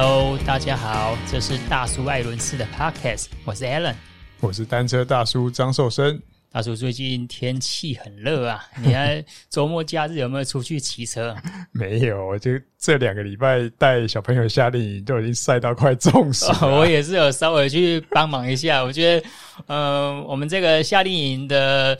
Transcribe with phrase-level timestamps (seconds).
[0.00, 3.96] Hello，大家好，这是大叔艾伦斯的 Podcast，我是 Alan，
[4.38, 6.22] 我是单车大叔张寿生。
[6.52, 11.34] 大叔最近天气很热啊， 你看周末假日有没有出去骑车？
[11.74, 19.26] 没有，我就这两个礼拜带小朋友夏令营，都已经晒到快中暑 我也是有稍微去帮忙一下，我觉得，
[19.66, 19.78] 嗯、
[20.14, 21.98] 呃，我们这个夏令营的，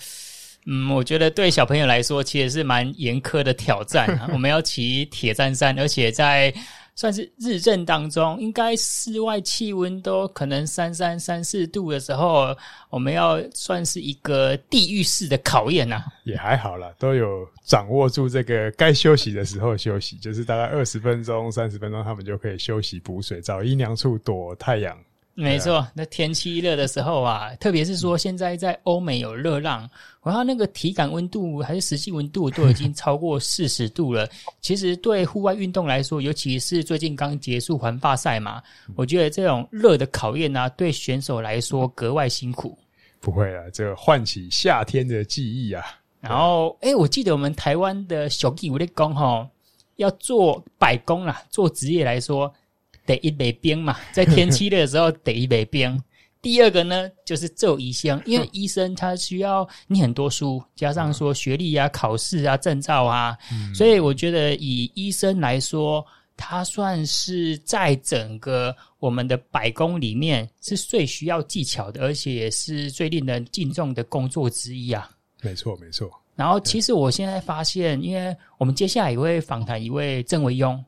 [0.66, 4.06] 嗯，我觉得对小朋友来说其实是蛮严苛的挑战。
[4.20, 6.54] 啊我们要骑铁站山，而且在。
[6.98, 12.52] 算是日正当中，应该室外气温都可能三三三四度的时候，
[12.90, 24.98] 我们要算是一个地狱式的考验呐、也还好啦，都有掌握住这个该休息的时候休息，就是大概二十分钟、三十分钟，他们就可以休息补水，找阴凉处躲太阳。
[25.40, 29.88] 没错，那天气热的时候啊，特别是说现在在欧美有热浪，
[30.24, 34.28] 然后那个体感温度还是实际温度都已经超过四十度了。
[34.60, 38.60] 其实对户外运动来说，尤其是最近刚结束环法赛嘛，
[38.96, 42.76] 我觉得这种热的考验啊，对选手来说格外辛苦。
[43.20, 45.84] 不会啊，这个唤起夏天的记忆啊。
[46.20, 49.46] 然后，诶，我记得我们台湾的小弟我在讲齁，
[49.96, 52.52] 要做百工啊，做职业来说。
[53.08, 55.98] 得一杯冰嘛， 在天气热的时候得一杯冰。
[56.40, 66.04] 第二个呢，就是做医生，因为医生他需要念很多书，加上说学历啊、考试啊、证照啊，嗯、所以我觉得以医生来说，
[66.36, 75.10] 他算是在整个我们的百工里面是最需要技巧的，而且也是最令人敬重的工作之一啊。
[75.42, 76.08] 没错，没错。
[76.36, 80.80] 然后，其实我现在发现，因为我们接下来也会访谈一位郑维庸，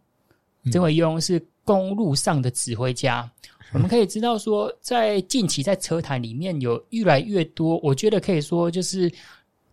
[0.70, 1.44] 郑维庸是。
[1.64, 3.30] 公路上的指挥家，
[3.72, 9.10] 我们可以知道说，在近期在车坛里面有越来越多，我觉得可以说就是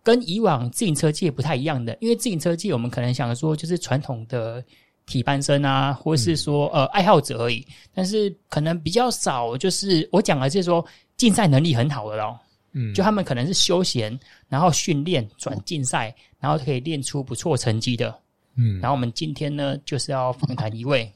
[0.02, 4.62] 跟以往自行车界不太一样的，因为自行车界我们可能想说就是传统的
[5.06, 10.84] 体班生啊，或是说呃爱好者而已，但是可能比较少，就是我讲的是说
[11.16, 12.38] 竞赛能力很好的咯，
[12.72, 14.16] 嗯，就他们可能是休闲，
[14.48, 18.16] 然后训练转竞赛，然后可以练出不错成绩的，
[18.54, 21.10] 嗯，然后我们今天呢就是要访谈一位。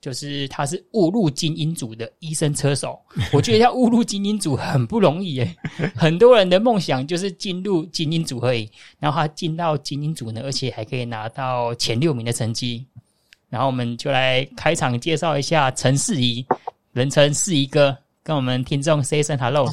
[0.00, 3.00] 就是他是误入精英组的医生车手，
[3.34, 5.56] 我觉得要误入精英组很不容易耶。
[5.96, 8.70] 很多人的梦想就是进入精英组而已，
[9.00, 12.86] 然后他进到精英组呢，而且还可以拿到前六名的成绩。
[13.48, 16.46] 然后我们就来开场介绍一下陈世仪，
[16.92, 19.68] 人称世仪哥，跟我们听众 say 声 hello。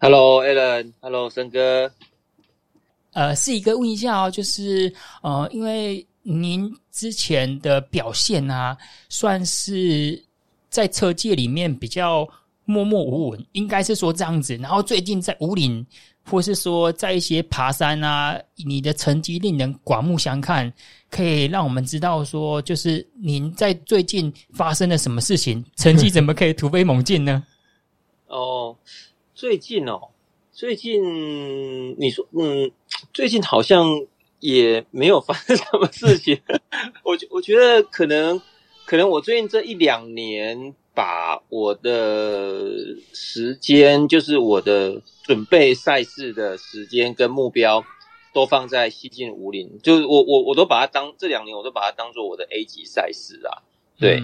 [0.00, 1.90] Hello，Alan，Hello，森哥。
[3.12, 4.92] 呃，世仪哥问一下哦，就是
[5.22, 6.06] 呃，因为。
[6.22, 8.76] 您之前的表现啊，
[9.08, 10.22] 算是
[10.68, 12.28] 在车界里面比较
[12.66, 14.54] 默默无闻，应该是说这样子。
[14.56, 15.84] 然后最近在五岭，
[16.24, 20.70] 或是说在一些爬山啊，你的成绩令人刮目相看，
[21.10, 27.42] 可以让我们知道说，就是您在最近发生了什么事情，成绩 怎么可以突飞猛进呢？
[28.26, 28.76] 哦，
[29.34, 30.08] 最近哦，
[30.52, 32.70] 最近你说，嗯，
[33.14, 33.88] 最近好像。
[34.40, 36.40] 也没有发生什么事情，
[37.04, 38.40] 我觉我觉得可能
[38.84, 42.68] 可能我最近这一两年把我的
[43.12, 47.84] 时间，就是我的准备赛事的时间跟目标，
[48.34, 53.62] 都放在西进武岭，就是我我我都把它当这两年我都把它当做我的 A 级赛事啊，
[53.98, 54.22] 对，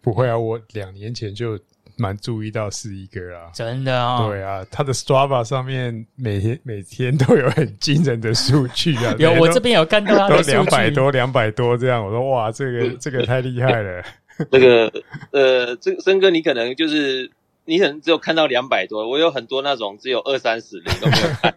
[0.00, 1.58] 不会啊，我两年前就。
[1.98, 14.02] 蛮注意到四一哥啊，真的啊、哦，对啊，他的 Strava 上面每天每天都有很惊人的数据啊， 有我这边有看到他的数据，都两百多两百多这样，我说哇，这个 这个太厉害了，
[14.50, 14.92] 这个
[15.32, 17.30] 呃，这个森哥你可能就是
[17.64, 21.54] 你可能只有看到两百多，我有很多那种只有二三十的都没有看，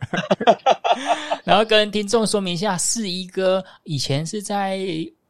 [1.46, 4.80] 然后跟听众说明一下，四一哥以前是在。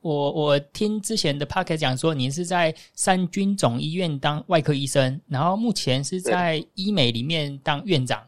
[0.01, 8.23] 我我听之前的 Podcast 讲说，您是在三军总医院当外科医生，然后目前是在医美里面当院长。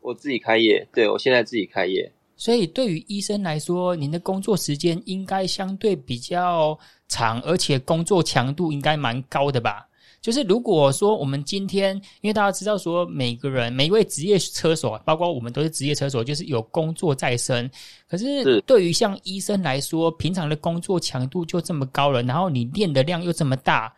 [0.00, 2.10] 我自己开业，对，我现在自己开业。
[2.36, 6.76] 所以对于医生来说，您的工作时间应该相对比较
[7.06, 9.86] 长，而且工作强度应该蛮高的吧？
[10.22, 17.68] 就是如果说我们今天，因为大家知道说每个人每一位职业车手，包括我们都是职业车手，就是有工作在身。
[18.08, 23.92] 可是对于像医生来说，平常的工作强度就这么高了，然后你练的量又这么大，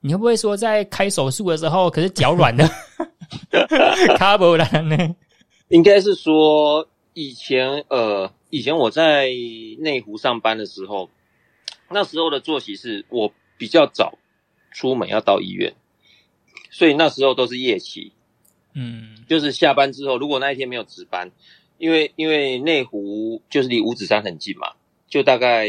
[0.00, 2.68] 你会不会说在开手术的时候，可是脚软的？
[4.18, 5.14] 卡不了呢？
[5.68, 9.28] 应该是说以前呃，以前我在
[9.78, 11.08] 内湖上班的时候，
[11.88, 14.18] 那时候的作息是我比较早。
[14.70, 15.74] 出门要到医院，
[16.70, 18.12] 所以那时候都是夜骑，
[18.74, 21.30] 嗯，就是下班之后，如果那一天没有值班，
[21.78, 24.72] 因为因为内湖就是离五指山很近嘛，
[25.08, 25.68] 就大概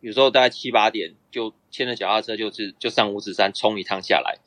[0.00, 4.38] 有时候大概七八点就牵着脚踏车就是就上五指山冲一趟下来。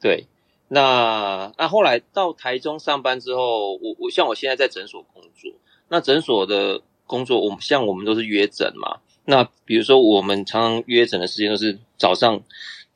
[0.00, 0.26] 对，
[0.68, 5.52] 那那后来到台中上班之后，我我像我现在在诊所工作，
[5.88, 9.00] 那诊所的工作，我们像我们都是约诊嘛。
[9.24, 12.40] 那比如说我们常常约诊的时间都是早上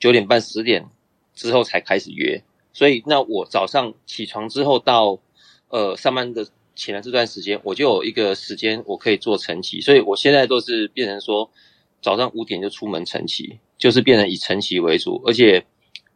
[0.04, 0.84] 九点半十点
[1.34, 2.42] 之后才开始约，
[2.74, 5.18] 所以那我早上起床之后到
[5.68, 6.46] 呃上班的
[6.76, 11.50] 前的这段时间，我就有一个时间我可以做晨骑，所以我现在都是变成说
[12.02, 15.64] 早上五点就出门晨骑，就是变成以晨骑为主，而且。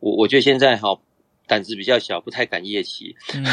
[0.01, 0.97] 我我觉得现在哈
[1.45, 3.17] 胆子比较小，不太敢夜骑。
[3.35, 3.45] 嗯，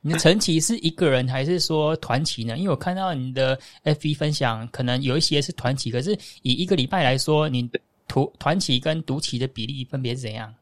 [0.00, 2.56] 你的晨骑是一个人还是说团骑呢？
[2.56, 7.68] 因为我看到你的 FB 分享，可能有一些是团骑，可是以一个礼拜来说，你
[8.14, 10.54] 团团骑跟独骑的比例分别是怎样？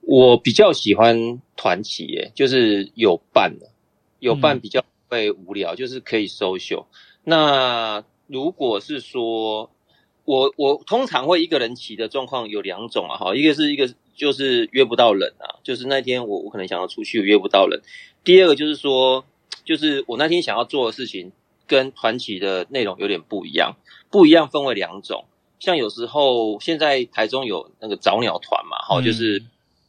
[0.00, 3.66] 我比较喜欢团骑，耶，就是有伴的，
[4.18, 6.86] 有伴比较不会无聊，嗯、就是可以 social。
[7.24, 9.70] 那如果是说。
[10.26, 17.80] 我我通常会一个人骑的状况有两种啊，哈，一个是一个就是约不到人啊，就是那天我我可能想要出去约不到人。
[18.22, 19.24] 第二个就是说，
[19.64, 21.32] 就是我那天想要做的事情
[21.66, 23.74] 跟团骑的内容有点不一样，
[24.08, 25.24] 不一样分为两种。
[25.60, 29.40] 像有时候现在台中有那个早鸟团嘛，哈，就是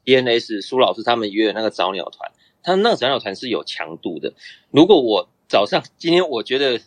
[0.05, 2.31] ENS 苏老师他们约的那个早鸟团，
[2.61, 4.31] 他那个早鸟团是有强度的。
[4.69, 6.79] 如果我早上今天我觉得。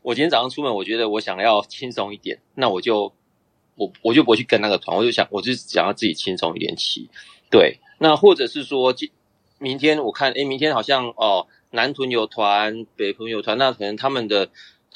[0.00, 3.12] 我今天早上出门，我觉得我想要轻松一点，那我就
[3.74, 7.10] 我我就不会去跟那个团，我就想我就想要自己轻松一点骑。
[7.50, 9.10] 对，那或者是说，今
[9.58, 14.48] 明天我看，诶，明天好像哦，南屯有团，北屯有团，那可能他们的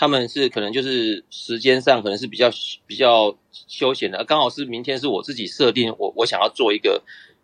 [0.02, 2.50] 他们是可能就是时间上可能是比较
[2.88, 3.32] 比较
[3.68, 7.00] 休闲的，刚好是明天是我自己设定，我我想要做一个，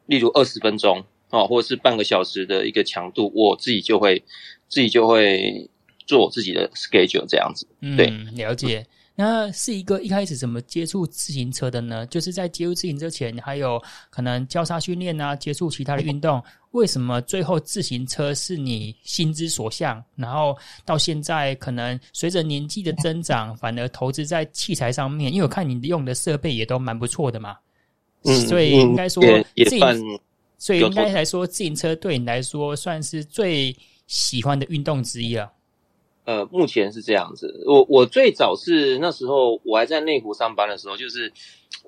[0.07, 4.25] 例如二十分钟哦，或者是半个小时的一个强度，我自己就会
[4.69, 5.71] 自己就会。
[6.09, 8.87] 做我自己的 schedule 这样子，对，嗯，了解。
[9.15, 12.07] 那是一个一开始怎么接触自行车的呢？
[12.07, 13.79] 就是在接触自行车前，还有
[14.09, 16.43] 可能交叉训练啊，接触其他的运动。
[16.73, 20.03] 为什么最后自行车是你心之所向？
[20.17, 25.33] 然后到现在，可能随着年纪的增长，反而投资在器材上面。
[25.33, 27.57] 因为我看你用的设备也都蛮不错的嘛，
[28.25, 29.23] 嗯，所以应该说
[29.57, 30.21] 自行，
[30.59, 33.75] 所以应该来说，自行车对你来说算是最
[34.07, 35.51] 喜欢的运动之一了。
[36.25, 37.65] 呃，目前是这样子。
[37.67, 41.33] 我我最早是那时候我还在内湖上班的时候，就是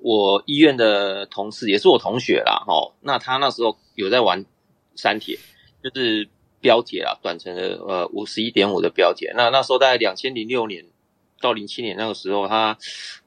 [0.00, 2.64] 我医院的同事，也是我同学啦。
[2.66, 4.42] 齁，那他那时候有在玩
[5.00, 5.38] 三铁，
[5.82, 6.28] 就是
[6.60, 9.32] 标铁啦，短程的呃五十一点五的标铁。
[9.34, 10.84] 那那时候大概两千零六年
[11.40, 12.76] 到零七年那个时候，他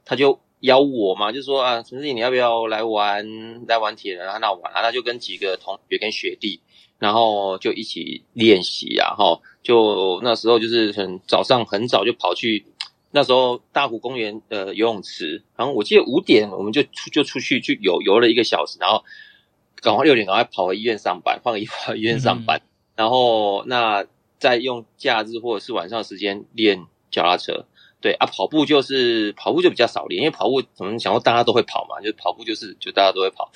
[0.05, 4.37] 他就邀我嘛，就说啊，陈志颖你要不要来玩来玩铁人啊？
[4.37, 6.61] 那我玩啊，他就跟几个同学跟学弟。
[6.99, 12.65] 然后就一起练习啊，哈，就那时候就是很早上很早就跑去，
[13.11, 19.03] 那时候大湖公园的游泳池，然后我记得五点我们就出就出去去游游了一个小时，然后
[19.83, 24.05] 赶快六点赶快跑回医院上班，换个衣服回医院上班，嗯、然后那
[24.39, 27.65] 再用假日或者是晚上的时间练脚踏车。
[28.01, 33.49] 对啊，跑步就是跑步就比较少练，因为跑步可能想说大家都会跑嘛，就跑步就是就大家都会跑。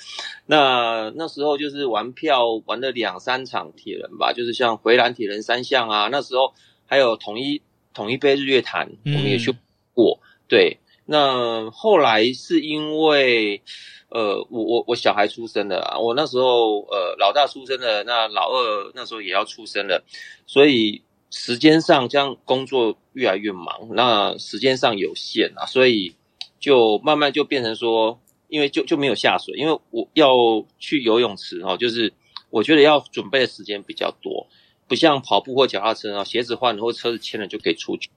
[0.46, 6.54] 那那时候就是玩票玩了两三场铁人吧，就是像回蓝铁人三项啊，那时候
[6.86, 7.60] 还有统一
[7.92, 9.54] 统一杯日月潭，我们也去
[9.92, 10.18] 过。
[10.22, 10.78] 嗯、对，
[11.08, 13.62] 那后来是因为
[14.10, 20.04] 呃，我我我小孩出生了啊，我那时候呃老大出生了，那老二那时候也要出生了，
[20.46, 21.02] 所以。
[21.30, 26.14] 时间上这样工作越来越忙，那时间上有限啊，所以
[26.58, 30.32] 就慢慢就变成说，因为就就没有下水，因为我要
[30.78, 32.14] 去游泳池哦，就是
[32.48, 34.46] 我觉得要准备的时间比较多，
[34.88, 38.08] 不像跑步或脚踏车啊，鞋子换了或车子签了就可以出去，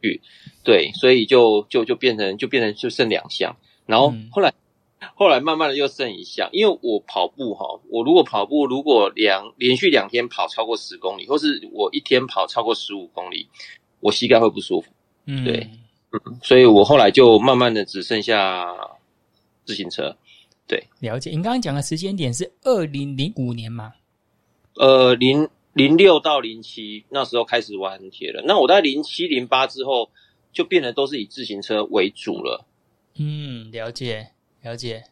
[0.64, 4.50] 对，所以就就就变成就变成就剩两项，然后后来。
[4.50, 4.54] 嗯
[5.16, 13.48] 后来慢慢的又剩一项，因为我跑步哈，我如果跑步如果两连续两天跑超过十公里，或是我一天跑超过十五公里，
[14.00, 14.92] 我膝盖会不舒服。
[15.26, 15.68] 嗯，对，
[16.12, 18.68] 嗯，所以我后来就慢慢的只剩下
[19.66, 20.16] 自行车。
[20.68, 21.32] 对，了解。
[21.32, 23.94] 您刚刚讲的时间点是二零零五年吗？
[24.76, 28.44] 呃，零零六到零七那时候开始玩铁了。
[28.46, 30.10] 那我在零七零八之后
[30.52, 32.66] 就变得都是以自行车为主了。
[33.16, 34.28] 嗯，了解。
[34.64, 35.04] 了解，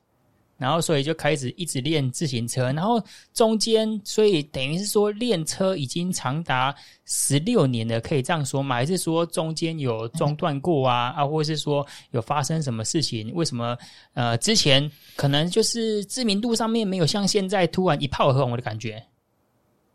[0.60, 6.72] 然后所以就开始一直练自行车，然后中间所以等于是说练车已经长达
[7.04, 8.76] 十六年了，可以这样说吗？
[8.76, 11.16] 还是说中间有中断过啊？
[11.18, 13.34] 啊，或是说有发生什么事情？
[13.34, 13.76] 为什么
[14.14, 19.04] 呃之前可能就是知名度上面没有像现在突然一炮而红的感觉？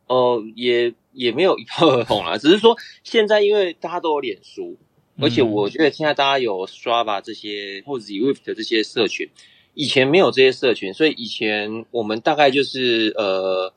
[0.07, 4.77] 哦、呃，也也没有一炮而红啦，只是说现在因为大家都有脸书。
[5.21, 9.29] 而且我觉得现在大家有刷吧这些或者 Zwift 的这些社群，
[9.75, 13.73] 以前没有这些社群，所以以前我们大概就是呃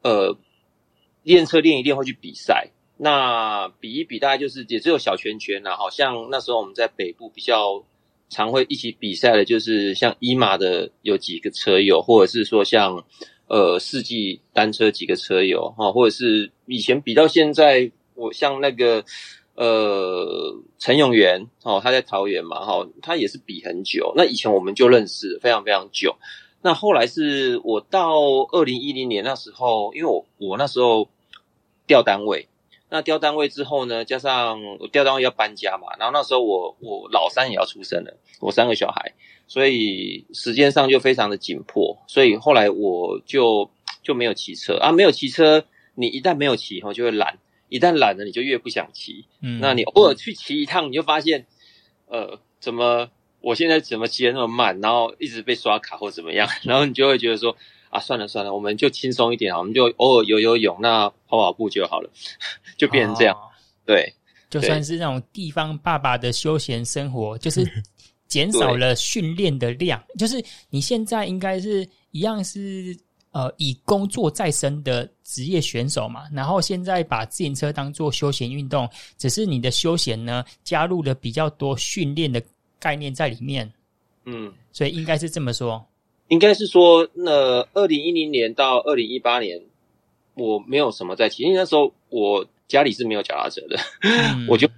[0.00, 0.34] 呃
[1.24, 2.70] 练车练一练会去比赛。
[2.96, 5.76] 那比一比，大概就是也只有小圈圈啦。
[5.76, 7.84] 好像那时候我们在北部比较
[8.30, 13.04] 常会一起比赛的，就是像一马的有几个车友，或者是说像
[13.52, 19.04] 呃世纪单车几个车友哈，或者是以前比到现在，我像那个。
[19.54, 24.14] 呃，陈永元哦，他在桃园嘛，哈、哦，他也是比很久。
[24.16, 26.16] 那以前我们就认识非常非常久。
[26.62, 28.18] 那后来是我到
[28.50, 31.06] 二零一零年那时候，因为我我那时候
[31.86, 32.48] 调单位，
[32.88, 39.12] 那调单位之后呢，加上我调单位要搬家嘛，然后那时候我我老三也要出生了，我三个小孩，
[39.46, 43.70] 所以时间上就非常的紧迫，所以后来我就
[44.02, 47.38] 就没有骑车啊，没有骑车，你一旦没有骑，后就会懒。
[47.68, 49.24] 一旦懒了，你就越不想骑。
[49.40, 51.46] 嗯，那你偶尔去骑一趟，你就发现，
[52.06, 53.08] 呃，怎么
[53.40, 57.56] 我现在怎么骑的那么慢，然后一直被刷卡或怎么样， 然后你就会觉得说，
[57.88, 62.10] 啊，算了算了，我们就轻松一点啊，我们就偶尔游游泳，那跑跑步就好了，
[62.76, 63.34] 就变成这样。
[63.34, 63.48] 哦、
[63.86, 64.12] 对，
[64.50, 67.66] 就算是那种地方爸爸的休闲生活，就是
[68.32, 72.96] 减少了训练的量，就是你现在应该是一样是。
[73.34, 78.86] 呃，以工作在身的职业选手嘛，然后现在把自行车当做休闲运动，
[79.16, 82.42] 只是你的休闲呢加入了比较多训练的
[82.78, 83.72] 概念在里面。
[84.26, 85.82] 嗯，所以应该是这么说，
[86.28, 89.58] 应该是说，那二零一零年到二零一八年，
[90.34, 94.68] 我没有什么在骑，因为那时候我家里是没有脚踏车的，嗯、 我就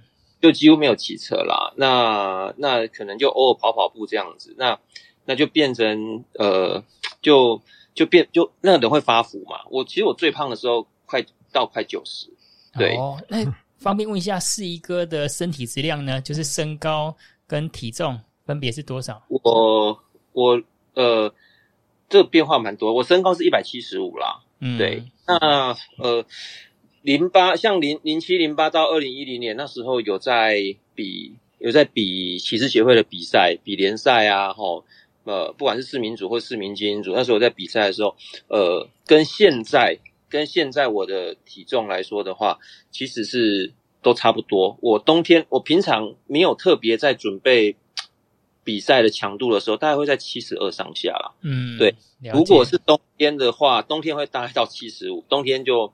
[0.45, 1.73] 就几乎没有骑车啦。
[1.75, 4.79] 那那可能就偶尔跑跑步这样子，那
[5.25, 6.83] 那就变成呃
[7.21, 7.61] 就。
[7.95, 9.61] 就变就那个人会发福嘛。
[9.69, 12.27] 我其实我最胖的时候快到快九十，
[12.77, 12.97] 对。
[12.97, 13.37] 哦，那
[13.77, 16.19] 方便问一下四一哥的身体质量呢？
[16.19, 17.15] 就是身高
[17.47, 19.23] 跟体重分别是多少？
[19.29, 19.97] 我
[20.33, 20.61] 我
[20.95, 21.33] 呃，
[22.09, 22.93] 这个变化蛮多。
[22.93, 25.01] 我身高是一百七十五啦，嗯，对。
[25.25, 26.25] 那呃，
[27.05, 34.83] 零八像零零七零八到二零一零年那时候有在比有在比骑士协会的比赛，比联赛啊，吼。
[35.23, 38.15] 呃，不管是市民组或市民精英组，那时候我在比赛的时候，
[38.47, 39.97] 呃，跟现在
[40.29, 42.59] 跟现在我的体重来说的话，
[42.91, 44.77] 其实是都差不多。
[44.81, 47.75] 我冬天我平常没有特别在准备
[48.63, 51.33] 比赛的强度的时候，大概会在七十二上下啦。
[51.41, 51.95] 嗯，对。
[52.31, 55.91] 如果是冬天的话，冬天会大概到七十五，冬天就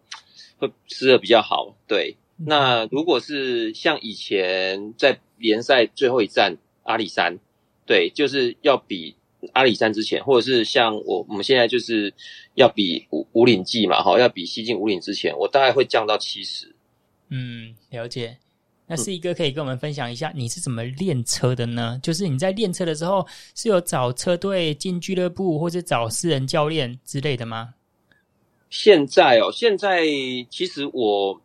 [0.62, 1.75] 会吃的比较好。
[1.86, 2.15] 对。
[2.38, 7.38] 那如果是像以前在联赛最后一站阿里山，
[7.86, 9.18] 对，就是要比。
[9.53, 12.13] 阿里山之前，或者是像我我们现在就是
[12.53, 16.75] 要比五五岭记嘛，哈，要比西进五岭之前，我大概会降到七十。
[17.30, 18.38] 嗯，了解。
[18.86, 22.00] 那四一哥可以跟我们分享一下，你是怎么练车的呢？
[22.03, 23.25] 就是你在练车的时候，
[23.56, 27.74] 是有找车队进俱乐部，或者找私人教练之类的吗？
[28.72, 30.08] 现在哦，现在
[30.50, 31.40] 其实我。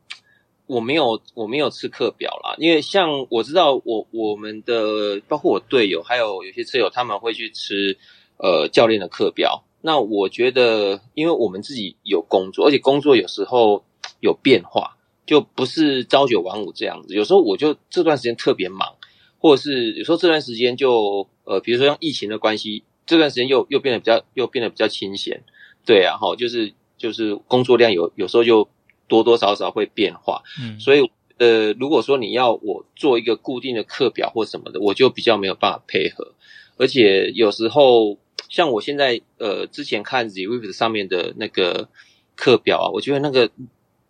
[0.69, 7.97] 我没有，我没有吃课表啦，因为像我知道我我们的包括我队友还有有些车友他们会去吃
[8.39, 9.63] 呃教练的课表。
[9.81, 13.85] 那我觉得，因为我们自己有工作，而且工作有时候
[14.19, 17.15] 有变化，就不是朝九晚五这样子。
[17.15, 18.97] 有时候我就这段时间特别忙，
[19.39, 25.45] 或者是有时候这段时间就呃，比如说像疫情的关系，这段时间又又变得比较又变得比较清闲。
[25.85, 28.69] 对啊，齁，就是就是工作量有有时候就。
[29.09, 36.33] 多多少少会变化，嗯，所以呃，如果说你要我做一个固定的课表或什么的，我就比较没有办法配合。
[36.77, 41.89] 而且有时候像我现在呃，之前看 Zwift 上面的那个
[42.35, 43.49] 课表啊，我觉得那个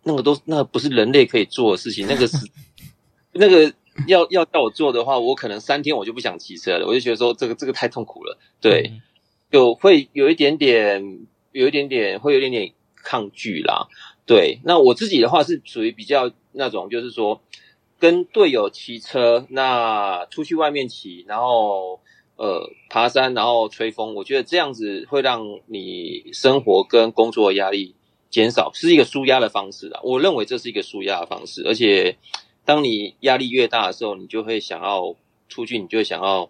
[0.01, 2.35] 那个都那个不是人类可以做的事情， 那个是
[3.33, 3.71] 那个
[4.07, 8.93] 要要叫我做的话，我可能三天我就不想骑车了，我就觉得说这个这个太痛苦了，对，
[9.51, 12.73] 就会有一点点有一点点会有一点点
[13.07, 13.87] 抗拒啦。
[14.25, 17.41] 对，那我自己的话是属于比较那种，就是说
[17.97, 22.01] 跟队友骑车，那出去外面骑，然后
[22.35, 27.95] 呃爬山，然后吹风，我觉得这样子会让你生活跟工作压力
[28.29, 30.01] 减少，是一个舒压的方式啦。
[30.03, 32.17] 我认为这是一个舒压的方式，而且
[32.65, 35.15] 当你压力越大的时候，你就会想要
[35.47, 36.49] 出去，你就会想要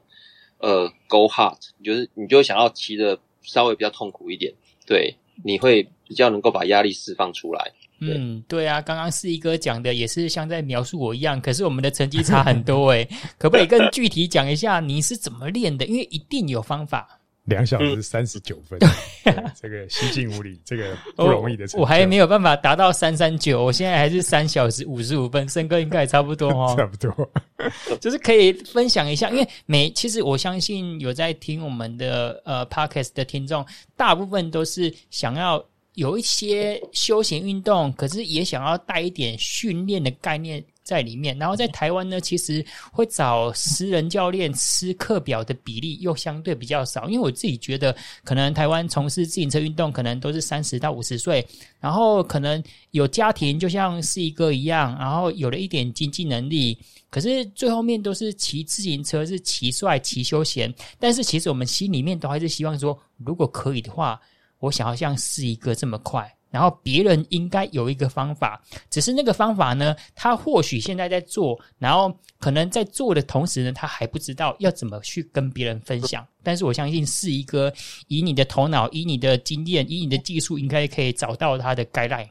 [0.57, 4.55] 呃 go hard，你就是你就想要骑的稍微比较痛苦一点，
[4.87, 5.17] 对。
[5.43, 7.71] 你会比较能够把压力释放出来。
[7.99, 13.07] 嗯，对啊，刚刚四一哥讲的也是像在描述我一样，可是我们的成绩差很多诶
[13.39, 15.85] 可不可以更具体讲一下你是怎么练的？
[15.85, 18.77] 因为一定有方法，两小时三十九分，
[19.23, 21.65] 嗯、这个西进武岭， 这个不容易的。
[21.73, 26.75] 我还没有办法达到三三九，我现在还是三小时五十五分，森哥应该也差不多哦。
[26.77, 27.31] 差不多，
[28.01, 35.63] 就是可以分享一下，因为每其实我相信有在听我们的呃 Podcast 的听众，大部分都是想要
[35.93, 40.61] 有一些休闲运动，可是也想要带一点训练的概念。
[40.87, 51.45] 在里面，然后在台湾呢，其实会找私人教练吃课表的比例又相对比较少，因为我自己觉得，可能台湾从事自行车运动，可能都是三十到五十岁，
[51.81, 56.77] 然后可能有家庭，就像是一个一样，然后有了一点经济能力，
[57.09, 64.17] 可是最后面都是骑自行车，是骑帅、骑休闲，但是其实我们心里面都还是希望说，如果可以的话，
[64.59, 66.36] 我想要像是一个这么快。
[66.49, 76.25] 然后别人应该有一个方法，只是那个方法呢，他或许现在在做，然后可能在做的同时呢，他还不知道要怎么去跟别人分享。
[76.41, 77.73] 但是我相信，是一个
[78.07, 82.29] 以你的头脑、以你的经验、以你的技术，应该可以找到他的 guideline。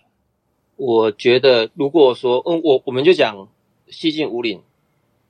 [0.77, 3.49] 我觉得，如果说，嗯，我我们就讲
[3.89, 4.63] 西进五岭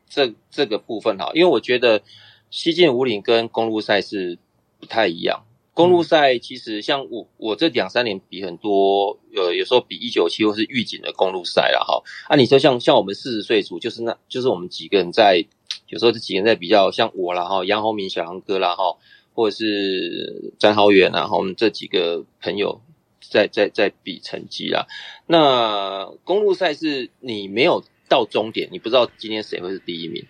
[0.08, 2.02] 这这个部分哈，因为我觉得
[2.50, 4.38] 西进五岭跟公路赛是
[4.78, 5.44] 不太一样。
[5.76, 12.02] 公路赛其实像我我这两三年比很多，呃，有时候比一九七或是预警的公路赛了哈。
[12.30, 15.44] 啊，你说像像我们四十岁组，就是那就是我们几个人在，
[15.88, 18.96] 有时候这几个人在比较，像我啦哈，杨宏明小杨哥啦哈，
[19.34, 22.80] 或者是詹浩远啊哈，我们这几个朋友
[23.20, 24.86] 在在在比成绩啦。
[25.26, 30.24] 那公路赛是你没有到终点，你不知道今天谁会是第一名。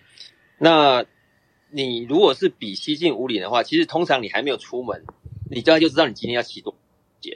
[0.59, 1.05] 那
[1.71, 5.05] 你如果是比西进五岭的话，其实通常你还没有出门。
[5.49, 6.75] 你大概就知道你今天要骑多
[7.21, 7.31] 久，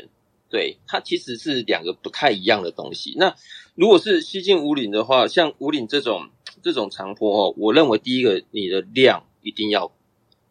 [0.50, 3.13] 对，它其实是两个不太一样的东西。
[3.18, 3.36] 那
[3.74, 6.30] 如果是西进五岭的话，像五岭这种
[6.62, 9.91] 这种长坡哦，我认为第一个你的量一定要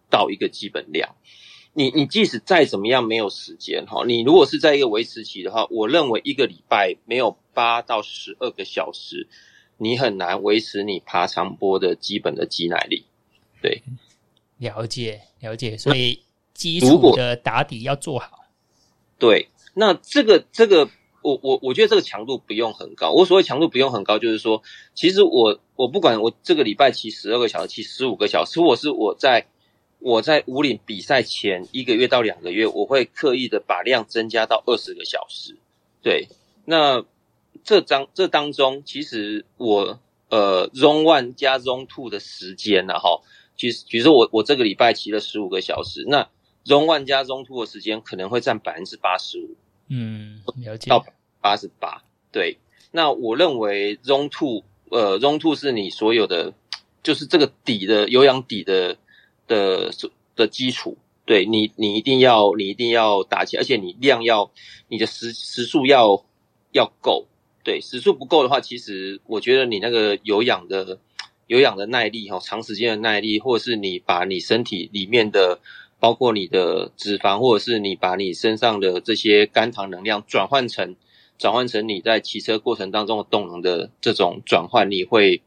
[0.08, 1.16] 到一个基本量。
[1.72, 9.28] 你你即使再怎么样没有时间哈，你如果是在一个维持期的话，我认为一个礼拜没有八到十二个小时，
[9.76, 13.04] 你很难维持你爬长坡的基本的肌耐力。
[13.60, 13.82] 对，
[14.58, 16.20] 了解了解，所以。
[16.60, 18.44] 基础的打底要做好，
[19.18, 20.90] 对，那这个这个，
[21.22, 23.12] 我我我觉得这个强度不用很高。
[23.12, 24.62] 我所谓强度不用很高，就是说，
[24.94, 29.46] 其实我我不管我这个礼拜骑十二个小时，骑十五个小时，或是我在
[30.00, 35.56] 我在武岭比赛前一个月到两个月，我会刻意的把量增加到二十个小时。
[36.02, 36.28] 对，
[36.66, 37.02] 那
[37.64, 43.22] 这张这当中，其实我呃 Zone One 加 Zone Two 的时间呢，哈，
[43.56, 46.28] 其实比如说我我这个礼拜骑了十五个小时，那
[46.66, 49.56] One 加 Zone Two 的时间可能会占百分之八十五，
[49.88, 51.04] 嗯，了解到
[51.40, 52.04] 八十八。
[52.30, 52.58] 对，
[52.92, 56.52] 那我认为 Zone Two，呃，Zone Two 是你所有的，
[57.02, 58.96] 就是这个底的有氧底的
[59.46, 59.90] 的
[60.36, 60.96] 的基础。
[61.24, 64.50] 对你，你一定要，你一定要打起来，而且你量要，
[64.88, 66.24] 你的时时速要
[66.72, 67.26] 要够。
[67.64, 70.98] 对，时速不够的话，其实我觉得你那个有氧的
[71.46, 75.58] 有氧的耐力哈，长时间的耐力，或者是你把你身体里面的。
[76.00, 80.96] 包括你的脂肪，或者是你把你身上的这些肝糖能量转换成
[81.38, 85.42] 转换成你在骑车过程当中的动能的这种转换，你会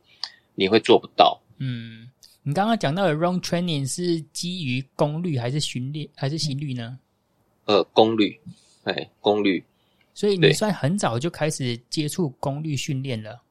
[0.56, 1.42] 你会做不到。
[1.58, 2.10] 嗯，
[2.44, 7.00] 你刚刚讲到的 run training 是基于功率还是训练还是心率呢？
[7.66, 8.40] 呃，功率，
[8.84, 9.64] 哎，功率。
[10.14, 13.42] 所以你算很早就开始接触功率训练了。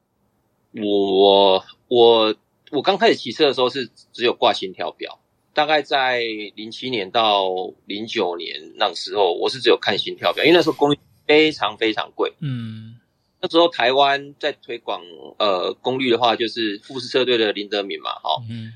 [0.71, 2.33] 我我
[2.71, 5.19] 我刚开始骑车的时候是只有挂心跳表。
[5.53, 6.23] 大概在
[6.55, 7.47] 零七年到
[7.85, 12.33] 零九年那个时候，我是只有看心跳表，因为那时候功率非常非常贵。
[12.39, 12.95] 嗯，
[13.39, 15.01] 那时候台湾在推广
[15.37, 18.73] 呃功率的话，就是富士车队的林德明嘛，哈，嗯，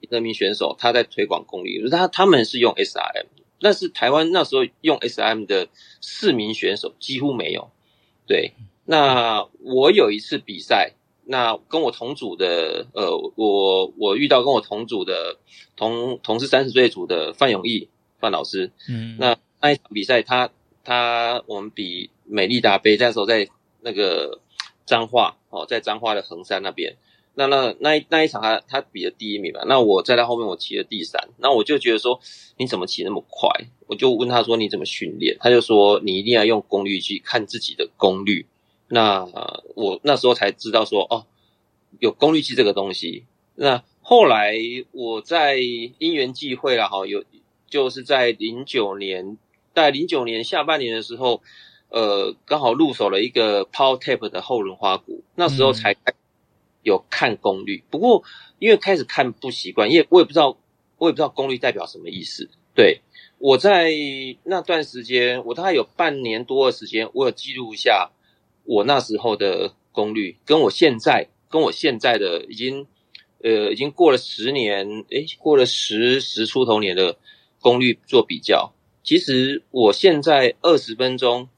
[0.00, 3.26] 林德明选手他在推广功率，他他们是用 SRM，
[3.60, 5.68] 但是台湾那时候用 SRM 的
[6.00, 7.70] 四名选手几乎没有。
[8.26, 8.52] 对，
[8.84, 10.92] 那我有一次比赛。
[11.28, 15.38] 那跟我同组的，呃，我我遇到跟我同组的
[15.74, 17.88] 同同是三十岁组的范永义
[18.20, 20.48] 范老师，嗯，那那一场比赛，他
[20.84, 23.48] 他我们比美利达杯，那时候在
[23.80, 24.40] 那个
[24.86, 26.96] 彰化哦，在彰化的横山那边，
[27.34, 32.20] 那那那一那一场他他比了第一名嘛，那我在他后面我骑了第三，那我就觉得说
[32.56, 33.50] 你怎么骑那么快？
[33.88, 35.36] 我就问他说你怎么训练？
[35.40, 38.46] 他就说你一定要用功率去看自己的功率。
[38.88, 39.26] 那
[39.74, 41.26] 我那时候才知道说哦，
[41.98, 43.24] 有功率计这个东西。
[43.54, 44.54] 那后来
[44.92, 47.24] 我在因缘际会了哈，有
[47.68, 49.38] 就是在零九年，
[49.74, 51.42] 在零九年下半年的时候，
[51.88, 55.96] 呃，刚好入手了一个 Power Tape 的后轮花鼓，那时候才
[56.82, 57.82] 有看功率。
[57.90, 58.22] 不过
[58.58, 60.56] 因为开始看不习惯，因为我也不知道，
[60.98, 62.48] 我也不知道功率代表什么意思。
[62.74, 63.00] 对，
[63.38, 63.90] 我在
[64.44, 68.10] 那段时间，我大概有半年多的时间，我有记录一下
[68.66, 72.86] 我那时候的功率，跟我现在跟我现在的已经
[73.42, 77.16] 呃已经过了十年，诶，过了十十出头年的
[77.60, 78.72] 功率做比较。
[79.02, 81.48] 其实我现在二十分钟、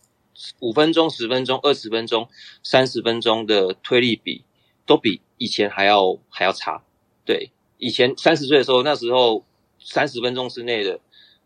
[0.60, 2.28] 五分钟、十分钟、二十分钟、
[2.62, 4.44] 三十分钟的推力比，
[4.86, 6.82] 都比以前还要还要差。
[7.24, 9.44] 对，以前三十岁的时候，那时候
[9.78, 11.00] 三十分钟之内的。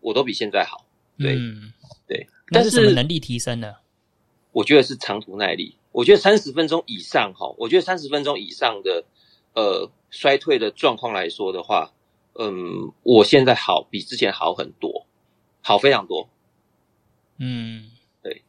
[0.04, 0.84] 我都比现在好，
[1.16, 1.72] 对，嗯、
[2.08, 3.81] 对，但是什么能力提升了？
[4.52, 5.76] 我觉得是长途耐力。
[5.90, 9.04] 我觉得三十分钟以上，哈，我觉得三十分钟以上的，
[9.54, 11.92] 呃，衰退的状况来说的话，
[12.38, 15.06] 嗯，我现在好，比之前好很多，
[15.60, 16.28] 好非常多。
[17.38, 17.90] 嗯，
[18.22, 18.42] 对，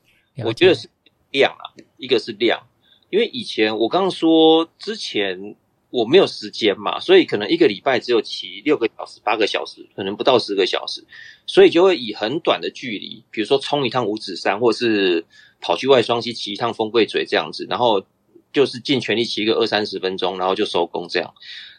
[0.45, 0.89] 我觉得是
[1.31, 2.67] 量啊，一个是量，
[3.09, 5.55] 因为以前我刚刚说之前。
[5.95, 11.05] 我没有时间嘛，所以可能一个礼拜只有骑六个小时、八个小时，可能不到十个小时，
[11.45, 15.23] 所以就会以很短的距离，比如说冲一趟五指山，或是
[15.63, 18.05] 跑去外双溪骑一趟风柜嘴这样子，然后
[18.51, 21.33] 就是尽全力骑个二三十分钟，然后就收工这样。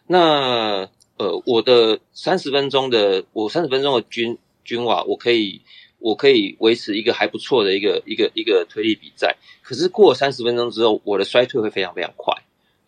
[0.06, 5.60] 那呃，我的三十分钟的，我三十分钟的均均瓦，我可以
[5.98, 12.34] 我可以维持一个还不错的一个一个一个推力比赛，可是过三十分钟之后，我的衰退会非常非常快，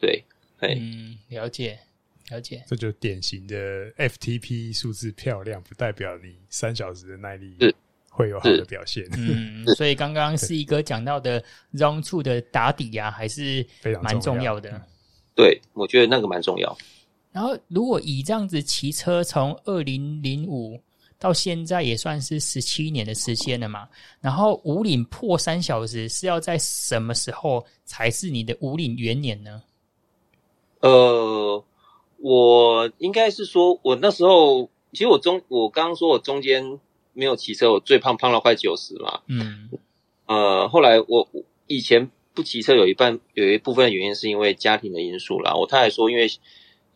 [0.01, 0.25] 对。
[0.59, 1.79] 嗯，了解，
[2.31, 7.55] 了解，这就典型的 FTP 数字漂亮，不代表你三小时的耐力
[8.17, 9.05] 会有好的表现。
[9.17, 11.41] 嗯， 所以刚刚四一哥讲到的
[11.75, 14.81] Zone 2的打底呀、啊，还是非常蛮重要的。
[15.35, 16.77] 对，我觉得那个蛮重要。
[17.31, 20.81] 然后，如果以这样子骑车从二零零五
[21.19, 23.87] 到现在，也算是十七年的时间了嘛。
[24.23, 29.63] 然后，五岭破三小时是要在什么时候才是你的五岭元年呢？
[30.81, 31.63] 呃，
[32.17, 36.81] 我应该是说，我那时候其实我中，我刚刚说我中间
[37.17, 39.21] 没有骑车，我最胖胖了快九十嘛。
[39.27, 39.71] 嗯。
[40.27, 41.29] 呃，后来我
[41.67, 45.55] 以前不骑车，有一半有一部分的原因是因为家庭的因素啦。
[45.55, 46.29] 我太太说，因为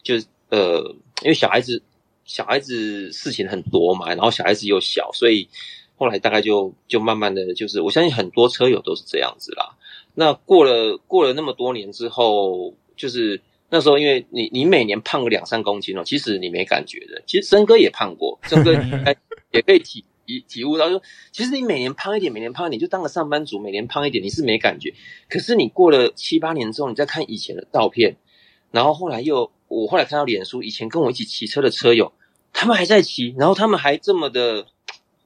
[0.03, 1.83] 就是呃，因为小孩子
[2.25, 5.49] 小孩子事情很多嘛，然后小孩子又小，所以
[5.97, 9.77] 后来大概就就慢慢的就是，我相信很多车友都是这样子啦。
[10.15, 13.41] 那过了过了那么多年之后，就是。
[13.73, 17.23] 那时候，因为你你每年胖个两三公斤哦，其实你没感觉的。
[17.25, 18.73] 其实森哥也胖过，森哥
[19.55, 20.05] 也可以体
[20.39, 24.95] 体体悟到就，其实你每年胖一点，每年胖一点，就当个上班族，每年胖一点，你是没感觉。
[25.29, 28.17] 可是你过了七八年之后，你再看以前的照片，
[28.71, 32.13] 然后后来又我后来看到脸书，以前跟我一起骑车的车友，
[32.53, 34.67] 他们还在骑，然后他们还这么的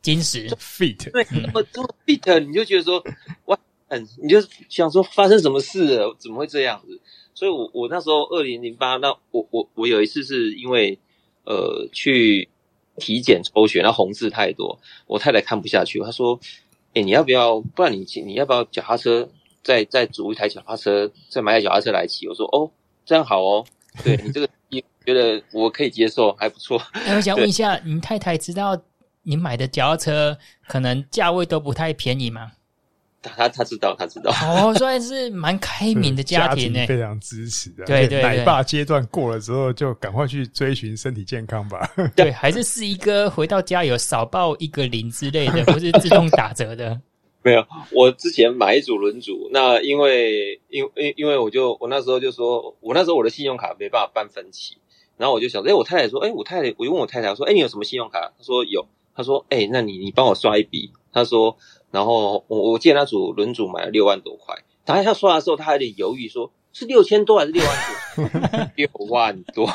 [0.00, 3.04] 坚实 fit，对，这么这么 fit，你就觉得说
[3.46, 4.38] 哇，嗯，你就
[4.68, 6.16] 想说发生什么事了？
[6.18, 7.00] 怎么会这样子？
[7.34, 10.98] 所以我，我我那时候二零零八，那我我我有一次是因为
[11.44, 12.48] 呃去
[12.96, 16.38] 体检抽血，然后红字太多，我太太看不下去，她说
[16.94, 17.60] ：“哎、欸，你要不要？
[17.60, 19.28] 不然你你要不要脚踏车
[19.62, 22.70] 再再租一台脚踏车，再买台脚踏车来骑？”我说：“哦，
[23.04, 23.64] 这样好哦，
[24.04, 26.80] 对你这个你觉得我可以接受，还不错。”
[27.14, 28.80] 我想 问一下，你太太知道
[29.22, 32.52] 你买的脚踏车可能价位都不太便宜吗？
[33.30, 34.30] 他他知道，他知道。
[34.30, 37.84] 哦，算是蛮开明的家庭呢，非常支持的。
[37.84, 41.88] 对对对，奶爸阶段过了之后，就赶快去追寻身体健康吧。
[42.14, 47.00] 对，还是四一哥回到家有少报一个零之类的， 不是自动打折的。
[47.42, 54.76] 没有，我之前买一组轮组，那因为因因因为我就我那时候就说，我那时候我的信用卡没办法办分期，
[55.16, 58.32] 然后我就想，哎，我太太说，哎，我太太，我就问我太太我说，哎，你有什么信用卡？
[58.38, 61.56] 她说有，她说，哎，那你你帮我刷一笔，她说。
[61.94, 67.70] 然后我我记得那组轮组买了六万多块，当他刷的时候，他还有点犹豫说，说是六千多还是六万
[68.16, 68.70] 多？
[68.74, 69.70] 六万多。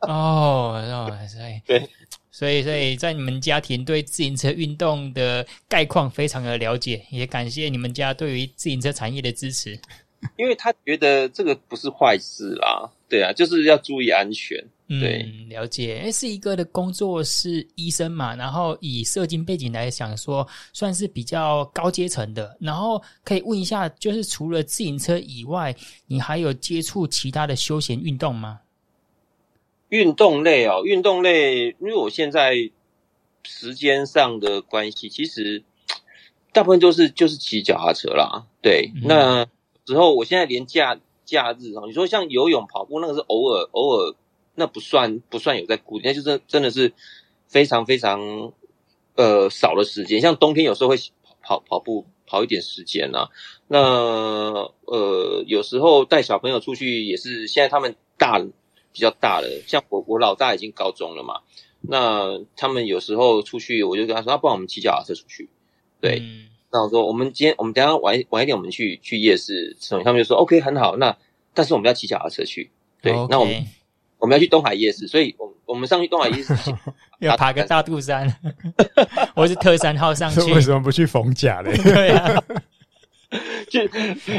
[0.00, 0.82] 哦，
[1.28, 1.88] 所以对，
[2.32, 9.78] 所以所以在你们家庭对自行车运动的概况非常的了解，也感谢你们家对于自行车产业的支持。
[10.36, 14.62] 因为他觉得这个不是坏事啦，对啊，就是要注意安全。
[14.86, 16.00] 对，嗯，了解。
[16.00, 22.56] 诶，四一哥的工作是医生嘛，然后以社经背景来讲说，算是比较高阶层的。
[22.60, 25.74] 然后可以问一下，就是除了自行车以外，
[26.08, 28.60] 你还有接触其他的休闲运动吗？
[29.90, 32.54] 运动类哦，运动类，因为我现在
[33.44, 35.62] 时间上的关系，其实
[36.52, 38.44] 大部分都是就是骑脚踏车啦。
[38.60, 39.46] 对，嗯、那
[39.90, 44.14] 之后我现在连假假日哦，你说像游泳、跑步，那个是偶尔偶尔。
[44.56, 46.92] 那不算不算有在固定，那就是真的是
[47.46, 48.52] 非常非常
[49.14, 50.20] 呃少的时间。
[50.20, 50.96] 像冬天有时候会
[51.40, 53.30] 跑跑跑步跑一点时间啊。
[53.68, 58.38] 那呃有时候带小朋友出去也是，现在他们大
[58.92, 61.40] 比较大了，像我我老大已经高中了嘛，
[61.80, 65.48] 那他们有时候出去，我就跟他说：“他不然我们骑脚踏车出去。”
[66.02, 66.49] 对。
[66.72, 71.16] 那我说：“我们今天我们等一下晚晚一点，我们去去夜市吃东西。”他们就说：“OK，很好。”那
[71.52, 72.70] 但是我们要骑脚踏车去。
[73.02, 73.12] 对。
[73.12, 73.26] Okay.
[73.28, 73.66] 那我们
[74.18, 76.54] 我们要去东海夜市，所以我我们上去东海夜市
[77.18, 78.32] 要爬个大肚山，
[79.34, 80.40] 我是特三号上去。
[80.54, 81.76] 为什么不去逢甲嘞？
[81.76, 82.42] 对啊。
[83.68, 83.86] 就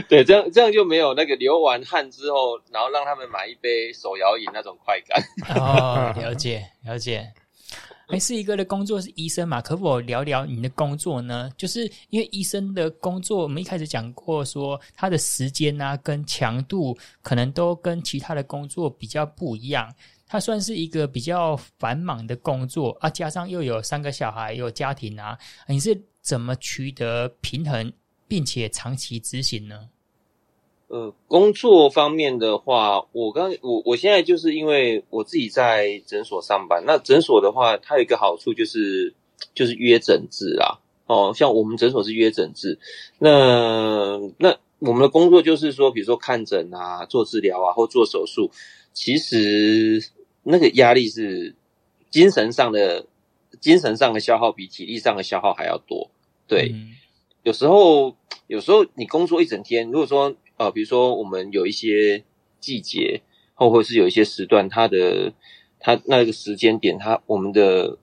[0.10, 5.24] 对，这样这样就没有那个流完汗之后，然后让他们买一杯手摇饮那种快感。
[5.56, 7.32] 哦，了解了解。
[8.12, 9.62] 哎，四一哥的工作是医生嘛？
[9.62, 11.50] 可否聊聊你的工作呢？
[11.56, 19.90] 就是因为医生的工作，我们一开始讲过说，他的时间啊跟强度可能都跟其他的工作比较不一样。
[20.28, 27.92] 他算是一个比较繁忙的工作啊，加上又有三个小孩，有家庭啊，你是怎么取得平衡？
[28.28, 29.90] 并且长期执行呢？
[30.92, 36.84] 呃，工作方面的话，我刚我我现在就是因为我自己在诊所上班。
[36.86, 39.14] 那诊所的话，它有一个好处就是
[39.56, 40.82] 就是约诊制啦。
[41.06, 42.78] 哦，像我们诊所是约诊制。
[43.20, 48.52] 那那我们的工作就是说，比如说看诊啊、做治疗啊或做手术，
[48.92, 50.06] 其实
[50.44, 51.56] 那个压力是
[52.10, 53.06] 精神上的，
[53.62, 56.12] 精神上的消耗比体力上的消耗还要多。
[56.48, 56.72] 对。
[56.74, 56.98] 嗯
[57.44, 62.24] 有时候，有时候你工作一整天，如果说呃，比如说我们有一些
[62.60, 63.22] 季节，
[63.56, 65.34] 或或是有一些时段，它的
[65.80, 67.98] 它那个时间点，它我们的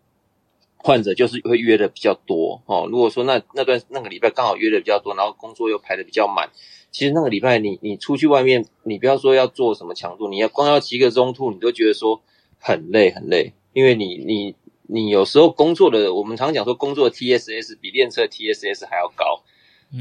[0.77, 2.89] 患者就是会约的比较多哦。
[2.91, 6.51] 如果说那那段那个礼拜刚好约的比较多，然后工作又排的比较满，
[6.91, 12.21] 其实那个礼拜你你出去外面，你不要说要做什么强度，你要光要骑个中途，你都觉得说
[12.59, 14.55] 很累很累，因为你你。
[14.91, 19.43] 你有时候工作的，我们常讲说工作的 TSS 比练车 TSS 还要高，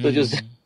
[0.01, 0.37] 这、嗯、就是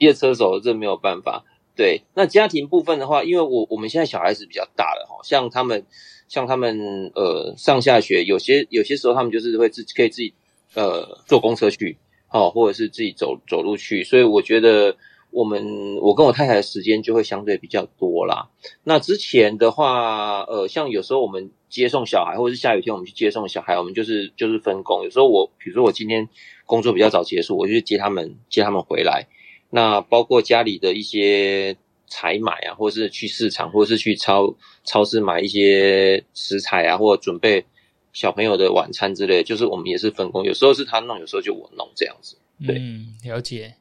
[0.00, 1.44] 练车手这没有办法。
[1.76, 5.86] 对，那家庭部分的话，因为我我们现在小孩子比较大了哈，像他们
[6.26, 10.34] 像他们呃上下学，有些有些时候他们就是会自可以自己
[10.74, 11.96] 呃坐公车去，
[12.32, 14.96] 哦，或者是自己走走路去，所以我觉得。
[15.32, 18.50] 我们我跟我太太的时间就会相对比较多啦。
[18.82, 25.04] 那之前的话，呃，像有时候我们接送小孩，或者是下雨天我们去接送小孩，我们就是就是分工。
[25.04, 26.28] 有时候我，比如说我今天
[26.66, 29.28] 工作比较早结束，我就去接他们，接他们回来。
[29.70, 34.54] 那包括家里的一些采买啊，或者是去市场，或者是去超
[34.84, 37.64] 超市买一些食材啊，或者准备
[38.12, 40.44] 小朋友的晚餐之类，就是我们也是分工。
[40.44, 42.36] 有时候是他弄，有时候就我弄这样子。
[42.66, 43.74] 对，嗯，了解，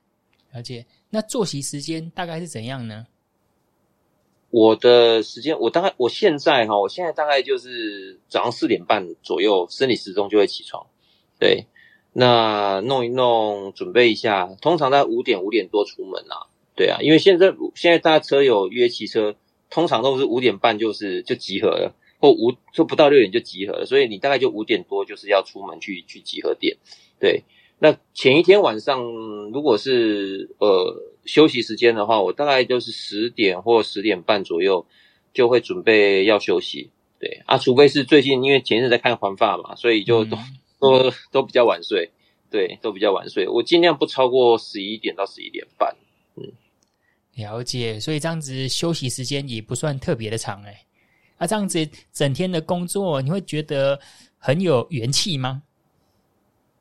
[0.54, 0.86] 了解。
[1.10, 3.08] 那作息时间大概是怎样呢？
[4.52, 10.86] 我的时间，我大概我现在哈，我现在大概就是早上四点半左右，生理时钟就会起床。
[11.40, 11.66] 对，
[12.20, 16.52] 那弄一弄，准备一下，通常在五点五点多出门啊。
[16.76, 19.36] 对啊，因为现在现在大家车友约骑车，
[19.70, 26.78] 通常都是五点半就是就集合了，或五就不到六点就集合了，所以你大概就五点多就是要出门去去集合点。
[27.20, 27.44] 对。
[27.82, 29.02] 那前一天晚上，
[29.54, 34.86] 如果是呃休息时间的话，我大概就是十点或十点半左右
[35.34, 36.90] 就会准备要休息。
[37.22, 40.38] 对啊，除非是最近因为前一阵在看环法嘛，所以就都、
[40.80, 42.12] 都都比较晚睡。
[42.50, 43.48] 对，都比较晚睡。
[43.48, 45.96] 我尽量不超过十一点到十一点半。
[46.36, 46.52] 嗯，
[47.36, 48.00] 了解。
[48.00, 50.86] 所以这样子休息时间也不算特别的长哎。
[51.38, 54.00] 啊，这样子整天的工作，你会觉得
[54.40, 55.62] 很有元气吗？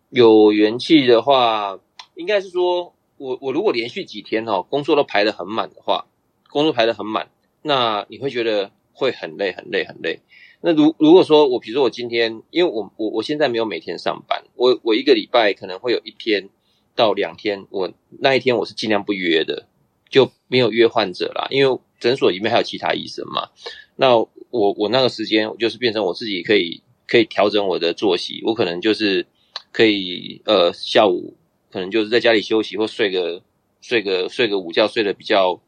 [0.09, 1.79] 有元气的话，
[2.15, 6.07] 应该是说，我我如果连续几天哦，工作都排得很满的话，
[6.49, 7.29] 工作排得很满，
[7.61, 10.21] 那你会觉得会很累很累很累。
[10.61, 16.49] 那如如果说我，比如说我今天，因为我我我现在没有每天上班，我我一个礼拜可能会有一天
[16.95, 19.67] 到两天，我那一天我是尽量不约的，
[20.09, 23.49] 就没有约患者啦，因为诊所里面还有其他医生嘛。
[23.97, 29.27] 那我我那个时间就是变成我自己可以可以调整我的作息，我可能就是。
[29.71, 31.37] 可以，呃，下午
[31.71, 33.43] 可能就是在家里休息或睡个
[33.83, 35.61] 睡个睡个午觉，睡得比较，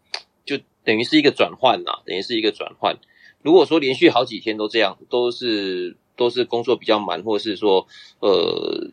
[0.46, 2.96] 就等于是一个转换啦，等于是一个转换。
[3.42, 7.86] 如果说连续好几天都这样，都是都是工作比较忙，或者是说，
[8.20, 8.90] 呃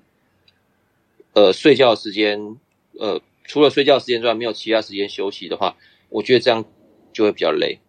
[1.34, 2.58] 呃，睡觉时间，
[3.00, 5.76] 呃，除了睡觉时间之外，没有其他时间休息的话，
[6.10, 6.66] 我觉得这样
[7.14, 7.80] 就会比较累，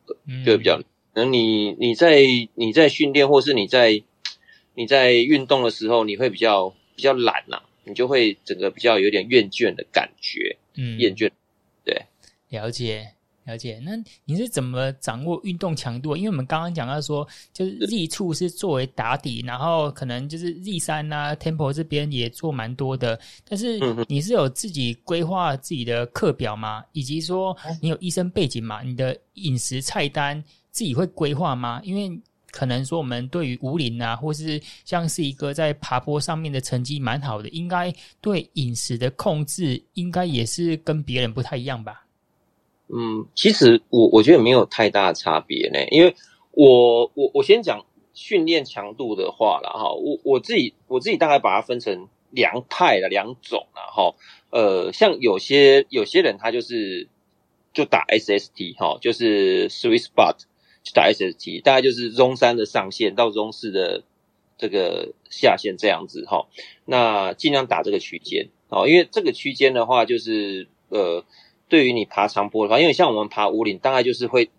[0.45, 0.85] 就会比较累。
[1.15, 2.23] 可能你你在
[2.55, 4.03] 你在训练，或是你在
[4.75, 6.75] 你在运动的时候，你会比较。
[6.99, 11.31] 比较懒呐、啊，你就会整个比较有点厌倦的感觉，嗯，厌倦，
[11.85, 12.07] 对，
[12.49, 13.13] 了解
[13.49, 13.81] 了解。
[13.83, 13.93] 那
[14.25, 16.17] 你是怎么掌握运动强度？
[16.17, 23.19] 因为我们刚刚讲到说，就是 Z 处是作为打底，然后可能就是 Z3 啊，Temple 这边也做蛮多的。
[23.49, 26.85] 但是你是有自己规划自己的课表吗？
[26.93, 28.83] 以及说你有医生背景吗？
[28.83, 31.81] 你的饮食菜单自己会规划吗？
[31.83, 42.05] 因为可能说我们对于武林啊，或是像是一个在爬坡上面的成绩蛮好的，应该对饮食的控制，应该也是跟别人不太一样吧？
[42.91, 46.15] 嗯，其实我我觉得没有太大差别呢，因为
[46.53, 54.15] 我我我先讲训练强度的话了哈，我我自己我自己大概把它分成两派的两种了哈，
[54.51, 57.09] 呃，像有些有些人他就是
[57.75, 60.37] 就打 SST 哈，就是 Sweet Spot
[60.83, 64.03] 就打 SST，大概就是中三的上限到中四的
[64.57, 66.47] 这个下限这样子哈，
[66.87, 71.23] 那尽量打这个区间哦，因为这个区间的话就是呃。
[71.69, 74.51] 对于你爬长坡的话，因为像我们爬五岭，大概就是会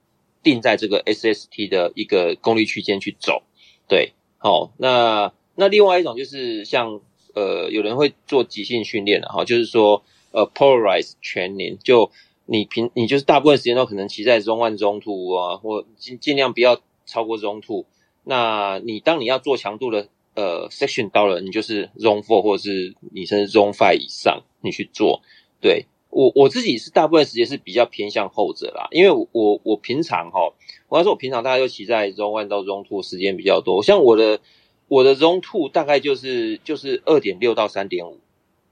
[0.44, 3.44] 定在这个 SST 的一个功率区间去走。
[3.88, 7.02] 对，好、那那另外一种就是像
[7.34, 12.12] 呃，有人会做即兴训练的哈，就是说呃，polarize 全年就
[12.46, 17.86] 你平你就是大部分时间都可能骑在 Zone One、Zone Two 啊，或尽尽量不要超过 Zone Two。
[18.24, 25.22] 那你当你要做强度的呃 Section 到了，你就是 Zone Four 或者是你甚至 Zone Five 以上，你去做，
[25.60, 25.86] 对。
[26.10, 30.40] 我我自己是大部分时间是比较偏向后者啦，因为我我，我平常哈，
[30.88, 34.40] 我要说我平常大概就骑在 Zone One 到 Zone Two 时间比较多，像我的
[34.88, 38.18] 我的 Zone Two 大概就是就是二点六到三点五，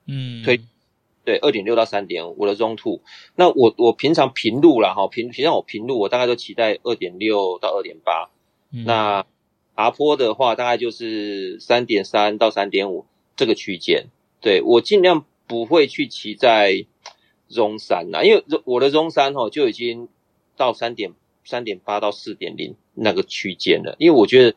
[0.07, 0.61] 嗯，推
[1.25, 3.01] 对，二点六到三点五，我的 Zone Two，
[3.35, 8.31] 那我我平常平路啦哈，平平常我平路我大概都骑在二点六到二点八，
[8.71, 9.25] 那
[9.75, 14.07] 爬坡的话大概就是三点三到三点五这个区间，
[14.41, 16.87] 对，我尽量不会去骑在。
[17.49, 20.07] Zone 三呐，因为我的 Zone 三哦就已经
[20.55, 21.13] 到三点
[21.45, 23.95] 三点八到四点零那个区间了。
[23.99, 24.55] 因为我觉得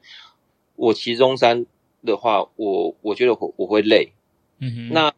[0.76, 1.66] 我骑 Zone 三
[2.04, 4.12] 的话，我我觉得我我会累。
[4.58, 4.88] 嗯哼。
[4.92, 5.12] 那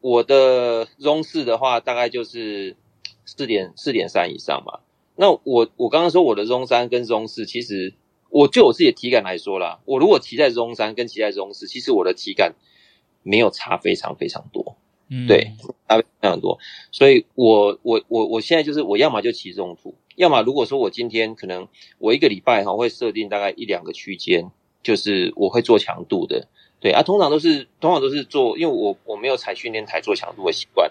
[0.00, 2.76] 我的 Zone 四的话，大概就是
[3.24, 4.80] 四点四点三以上嘛。
[5.14, 7.94] 那我我刚刚说我的 Zone 三跟 Zone 四，其实
[8.30, 12.54] 我就我自己的体感来说啦，我如果骑在 Zone 三跟骑在 Zone 四，其实我的体感
[13.22, 14.76] 没有差非常非常多。
[15.14, 15.52] 嗯，对，
[15.86, 16.58] 差非常多，
[16.90, 24.50] 所以我我我我现在就是我要么就骑 Zone Two，要么如果说我今天可能我一个礼拜哈会设定大概一两个区间，
[24.82, 26.48] 就是我会做强度的，
[26.80, 30.90] 对啊，通常都是通常都是做，因为我我没有踩训练台做强度的习惯，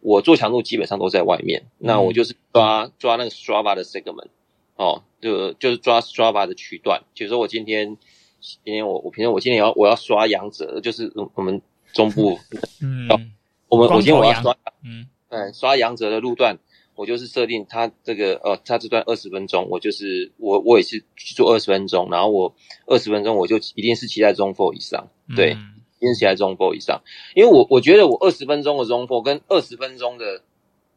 [0.00, 4.30] 我做强度基本上都在外面，那我就是抓抓那个 Strava 的 segment，
[4.74, 7.96] 哦，就就是抓 Strava 的区段，比如说我今天
[8.40, 12.36] 今天我我平时我今天要我要刷阳折，就是我们中部，
[12.82, 13.30] 嗯。
[13.70, 16.58] 我们我今天我要刷，嗯，对，刷杨哲的路段，
[16.96, 22.52] 我就是设定他这个呃，他这段二十分钟，我就是我我也是去做二十分钟，然后我
[22.86, 27.00] 二十分钟我就一定是骑在 Zone Four 以上，对，嗯、一定是骑在 Zone Four 以上，
[27.36, 30.42] 因为我我觉得我二十分钟的 Zone Four 跟二十分钟的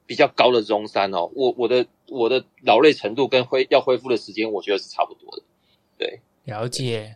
[0.08, 5.44] 比较高的 Zone 三哦，我我的我的劳累程度跟恢要恢复的时间，我觉得是差不多的，
[6.00, 7.16] 对，了解，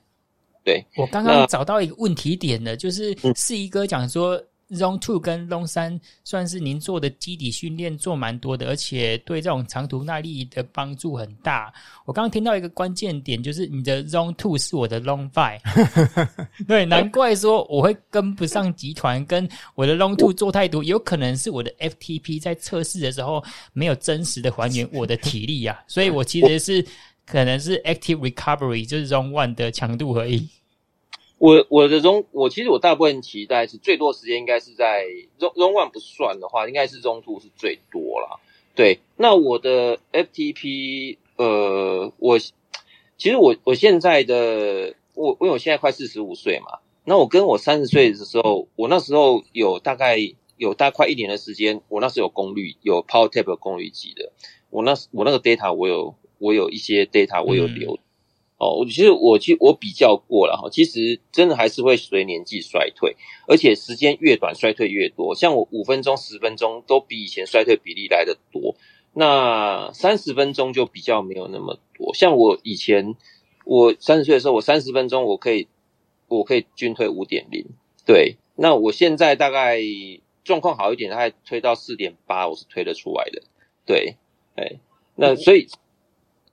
[0.63, 4.39] 对，我刚刚找到一个问题点的，就是四一哥讲说。
[4.71, 11.73] Zone Two 跟 Zone 三算是您做的基底训练做蛮多的，而且对这种长途耐力的帮助很大。
[12.06, 15.62] 我刚刚听到一个关键点，就是你的 Zone Two 是我的 Zone Five，
[16.67, 26.86] 对，难怪说我会跟不上集团，跟我的 Zone Two 做太多，有可能是我的 FTP 在测试的时候没有真实的还原我的体力啊，所以我其实是
[27.25, 30.49] 可能是 Active Recovery 就是 Zone One 的强度而已。
[31.39, 35.06] 我我的 Zone，我其实我大部分期待是最多时间应该是在
[35.39, 38.39] Zone Zone One 不算的话，应该是 Zone Two 是最多啦。
[38.73, 50.17] 对，那我的 FTP，呃，我其实我我现在的我因为我现在快四十五岁嘛，那我跟我三十岁的时候，我那时候有大概
[50.58, 54.32] 有大概快一年的时间，我那时候有功率有 Power Tap 功率级的，
[54.71, 57.93] 我那我那个 data 我有我有一些 data 我有留。
[57.93, 58.00] 嗯
[58.59, 63.15] 哦，我其实我其实我比较过了哈，其实真的还是会随年纪衰退，
[63.47, 65.35] 而且时间越短衰退越多。
[65.35, 68.75] 像我五分钟、十分钟都比以前衰退比例来的多，
[69.13, 72.15] 那三十分钟就比较没有那么多。
[72.15, 73.15] 像我以前
[73.63, 75.67] 我三十岁的时候，我三十分钟我可以
[76.27, 77.63] 我可以均推五点零，
[78.08, 78.37] 对。
[78.55, 79.79] 那我现在大概
[80.43, 83.43] 状况好一点，大概推到四点八，我是推得出来的。
[83.85, 84.15] 对，
[84.55, 84.79] 哎，
[85.13, 85.67] 那所以。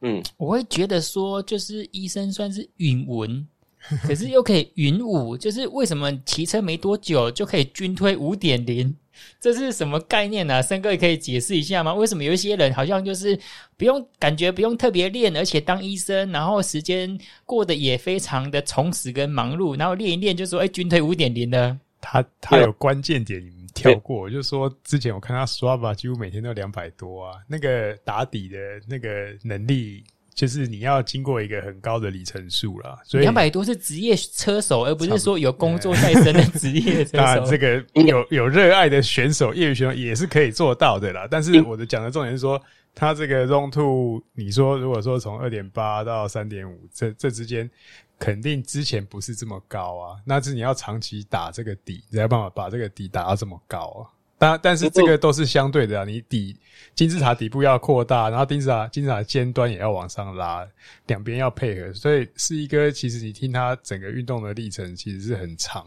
[0.07, 3.47] 嗯，我会觉得说，就是医生算是允文，
[4.05, 8.95] 可是又可以允武，就是为什么骑车没多久就可以均推五点零？
[9.41, 10.63] 这是什么概念呢、啊？
[10.63, 11.95] 森哥也可以解释一下吗？
[11.95, 13.39] 为什么有一些人好像就是
[13.79, 21.81] 不用感觉不用特别练，而且当医生，然后时间过得也非常的充实跟忙碌，然后练一练就说哎，均推五点零呢？
[22.01, 23.43] 他他有关键点。
[23.75, 28.59] 跳过，就是说之前我看他 Strava 几乎每天都两百多啊，那个打底的
[28.89, 30.05] 那个能力
[30.35, 37.19] 就是你要经过一个很高的里程数啦，所以两百多是职业车手，而不是说有工作在身的职业 车手。
[37.19, 41.29] 当然，这个有 有热爱的选手，业余选手也是可以做到的啦。
[41.31, 42.61] 但是我的讲的重点是说，
[42.97, 47.71] 他这个 Zone Two，你说如果说从二点八到三点五，这这之间
[48.19, 50.21] 肯定之前不是这么高啊。
[50.25, 54.11] 那是你要长期打这个底，你才有办法把这个底打到这么高啊。
[54.37, 56.57] 但但是这个都是相对的啊，你底
[56.95, 60.67] 金字塔底部要扩大，然后金字塔金字塔尖端也要往上拉，
[61.07, 65.87] 两边要配合，所以是一个其实你听他整个运动的历程其实是很长，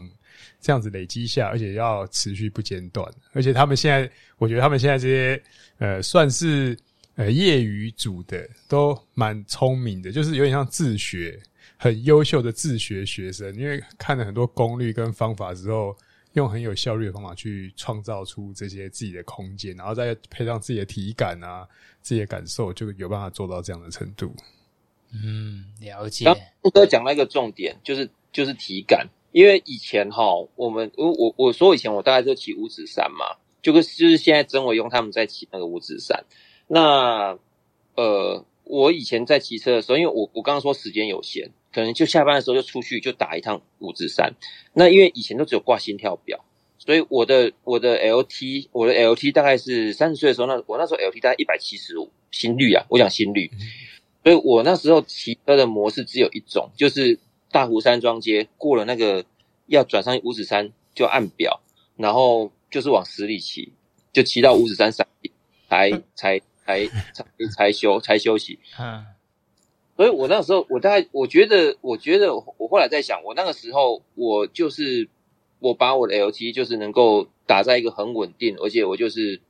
[0.62, 5.42] 这样子累积下，而且要持续不间断，而且他们现在，我觉得他们现在这些
[5.76, 6.76] 呃算是
[7.16, 11.38] 呃业余组的都蛮聪明的，就是有点像自学，
[11.78, 15.96] 很优秀的自学学生，因为看了很多功率跟方法之后。
[16.34, 21.66] 用很有效率的方法去创造出这些自己的空间，然后再配上自己的体感啊，
[22.02, 24.30] 自己的感受，就有办法做到这样的程度。
[25.10, 26.26] 嗯，了解。
[26.26, 30.22] 刚刚哥讲了一个重点，就是就是体感，因为以前哈，
[30.54, 36.24] 我们我我我说以前我大概就骑五指山嘛，就跟就是现在曾伟用他们在骑那个五指山。
[36.68, 37.38] 那
[37.96, 41.50] 呃，我以前在骑车的时候，因为我我刚刚说时间有限。
[41.78, 44.34] 可能就下班的时候就出去就打一趟五指山，
[44.72, 46.44] 那因为以前都只有挂心跳表，
[46.76, 53.48] 所以我的我的 LT 我的 LT 大概是三十岁的时候，那我那时候 LT 大概一百七十五心率啊，我讲心率，
[54.24, 57.16] 所以我那时候骑车的模式只有一种，就是
[57.52, 59.24] 大湖山庄街过了那个
[59.66, 61.60] 要转上五指山就按表，
[61.94, 63.72] 然后就是往十里骑，
[64.12, 65.30] 就骑到五指山山顶
[65.68, 67.24] 才才才才
[67.54, 68.58] 才休才休息。
[68.80, 69.04] 嗯。
[69.98, 75.08] 所以我那个时候，我大概我觉得，我觉得我后来在想，我那个时候我就是
[75.58, 79.40] 我把我的 LT 就是能够打在一个很稳定，而且我就是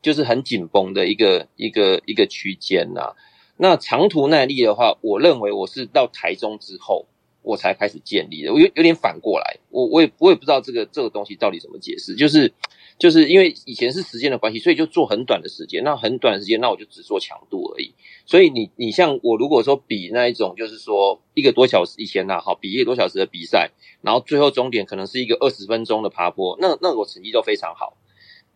[0.00, 3.16] 就是很紧绷的一个一个一个区间呐。
[3.56, 7.06] 那长途耐力的话，我认为我是到台中之后
[7.42, 12.52] 我才开始建立的，我有有点反过来，我我也我也不知道这个这个东西到底怎么解释，就是。
[12.98, 15.84] 就是因为以前是时间的关系，所以就做很短的时间。
[15.84, 17.94] 那很短的时间，那我就只做强度而已。
[18.26, 23.70] 所以你你像我，如果说比那一种，就是说一个多小时以前呐，好比一个多小时的比赛，
[24.02, 27.96] 然后最后终点可能是一个二十分钟的爬坡，那那我成绩都非常好。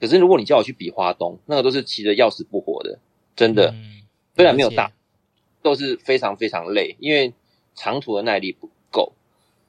[0.00, 2.98] 可是如果你叫我去比花东，那个都是骑着要死不活的，
[3.36, 3.70] 真的。
[3.70, 4.02] 嗯
[4.34, 4.90] 虽然没有大，
[5.60, 7.34] 都是非常非常累，因为
[7.74, 8.56] 长途的耐力。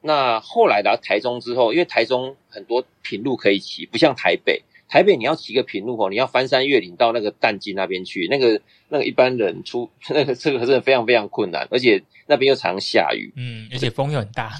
[0.05, 4.61] 那后来到台中之后，因为台中很多平路可以骑，不像台北。
[4.89, 14.51] 台北你要骑个平路哦，你要翻山越岭到那个淡季那边去，那个那个一般人出 那个这个真的非常非常困难，而且那边又常下雨，嗯，而且风又很大。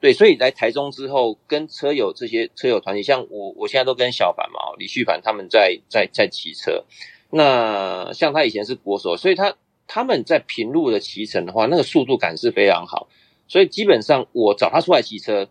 [0.00, 6.84] 对，所以来台中之后，跟车友这些车友团体，像我我现在都跟小凡嘛，李旭凡他们在在在骑车。
[7.30, 9.54] 那像他以前是国手，所以他
[9.86, 13.08] 他们在平路的骑乘的话，那个速度感是非常好。
[13.46, 15.42] 所以基本上我找他出来骑车，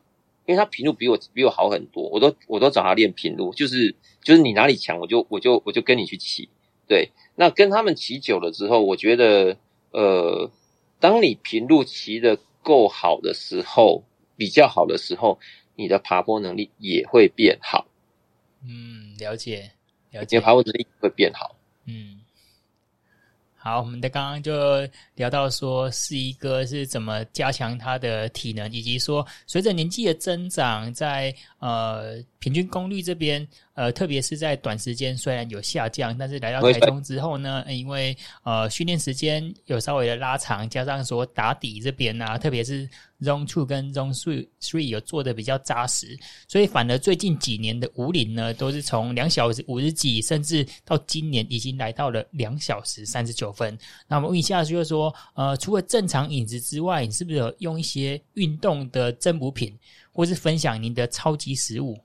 [0.46, 6.50] 因为他平路比我比我好很多，我都我都找他练平路，就是就是你哪里强，我就我就我就跟你去骑。
[6.88, 9.58] 对，那跟他们骑久了之后，我觉得
[9.92, 10.52] 呃，
[11.00, 14.04] 当你平路骑的够好的时候，
[14.36, 15.40] 比较好的时候，
[15.76, 17.88] 你的爬坡能力也会变好。
[18.66, 19.72] 嗯，了解，
[20.12, 21.56] 了解，你的爬坡能力会变好。
[21.86, 22.20] 嗯。
[23.66, 24.86] 好，我们的刚刚就
[25.16, 33.48] 聊到说，四一哥是怎么加强他的体能，以及说随着年纪的增长在，在呃平均功率这边。
[33.74, 42.88] 呃，特别是在短时间虽然有下降，但是来到台中之后呢，因为呃训练时间有稍微的拉长，加上说打底这边啊，特别是
[43.22, 46.16] Zone Two 跟 Zone Three Three 有做的比较扎实，
[46.48, 53.76] 所以反而最近几年的五岭呢，都是从两小时五十几，甚至到今年已经来到了两小时三十九分。
[54.08, 59.76] 那我们问一下，就是说，呃，除了正常饮食之外，你是不是有用一些运动的增补品，
[60.12, 61.98] 或是分享您的超级食物？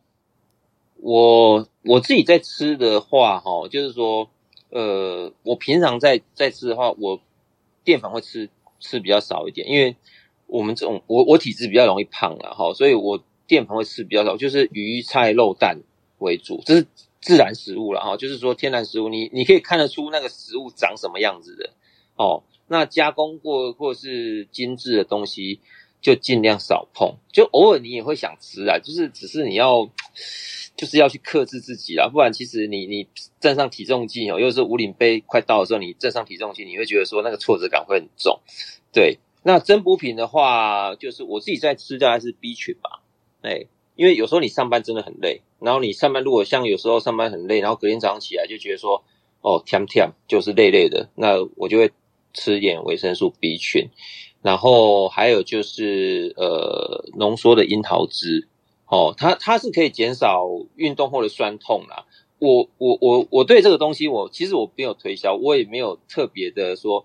[1.00, 4.28] 我我自己在吃的话，哈，就是说，
[4.70, 7.20] 呃，我平常在在吃的话，我
[7.84, 9.96] 淀粉会吃吃比较少一点，因为
[10.46, 15.80] 我们这种我我体质比较容易胖了哈，所以我淀粉会吃比较少，就是鱼菜肉蛋
[16.18, 16.86] 为主，这是
[17.20, 21.70] 自然食物了哈，就是说天然食物，你你可以看得出那个食物长什么样子的
[22.16, 25.60] 哦，那加工过或是精致的东西
[26.08, 29.88] 就尽量少碰，就偶尔你也会想吃啊，就是只是你要。
[30.76, 33.08] 就是要去克制自己啦，不然其实你你
[33.40, 38.38] 站上体重计哦，又是五岭杯快到的时候，你站上体重计，你会觉得说那个挫折感会很重。
[38.92, 43.02] 对，那增补品的话，就是我自己在吃的还是 B 群吧。
[43.42, 49.02] 哎，因为有时候你上班真的很累，然后你上班如果像有时候上班很累，然后隔天早上起来就觉得说
[49.40, 51.90] 哦，甜甜就是累累的，那我就会
[52.32, 53.88] 吃点维生素 B 群，
[54.42, 58.48] 然后还有就是呃浓缩的樱桃汁，
[58.86, 62.06] 哦，它它是可以减少运动后的酸痛啦。
[62.38, 67.04] 我我我我对这个东西我，我其实我没有推销，我也没有特别的说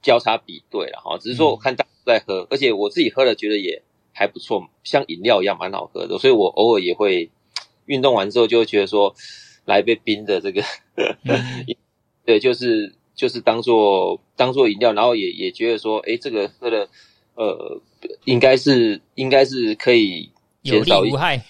[0.00, 3.82] 交叉比对了哈，只是说我看大家在喝，而且我自己喝了觉得也
[4.14, 7.30] 还不错，像饮料一样蛮好喝的，所以我偶尔也会
[7.84, 9.14] 运动完之后就会觉得说
[9.66, 10.62] 来一杯冰的这个，
[12.24, 16.88] 对，就是就是当做当做饮料，然后也也觉得说，哎，这个喝了
[17.34, 17.80] 呃
[18.24, 20.30] 应该是应该是可以
[20.62, 21.44] 减少有害，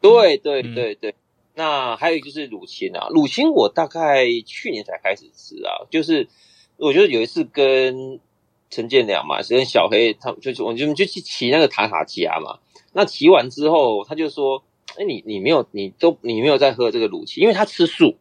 [0.00, 1.10] 对对对对。
[1.10, 1.14] 嗯
[1.58, 6.28] 那还有就是乳清啊，乳清我大概去年才开始吃啊，就是
[6.76, 8.20] 我觉得有一次跟
[8.68, 12.58] 陈建良嘛，是跟小黑他们就是我们就去骑那个塔塔加嘛，
[12.92, 14.62] 那骑完之后他就说，
[14.98, 18.18] 哎，你你没有你都你没有在喝这个乳清，因为他吃素，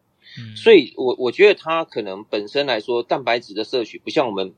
[0.56, 4.54] 所以我我觉得他可能本身来说蛋白质的摄取不像我们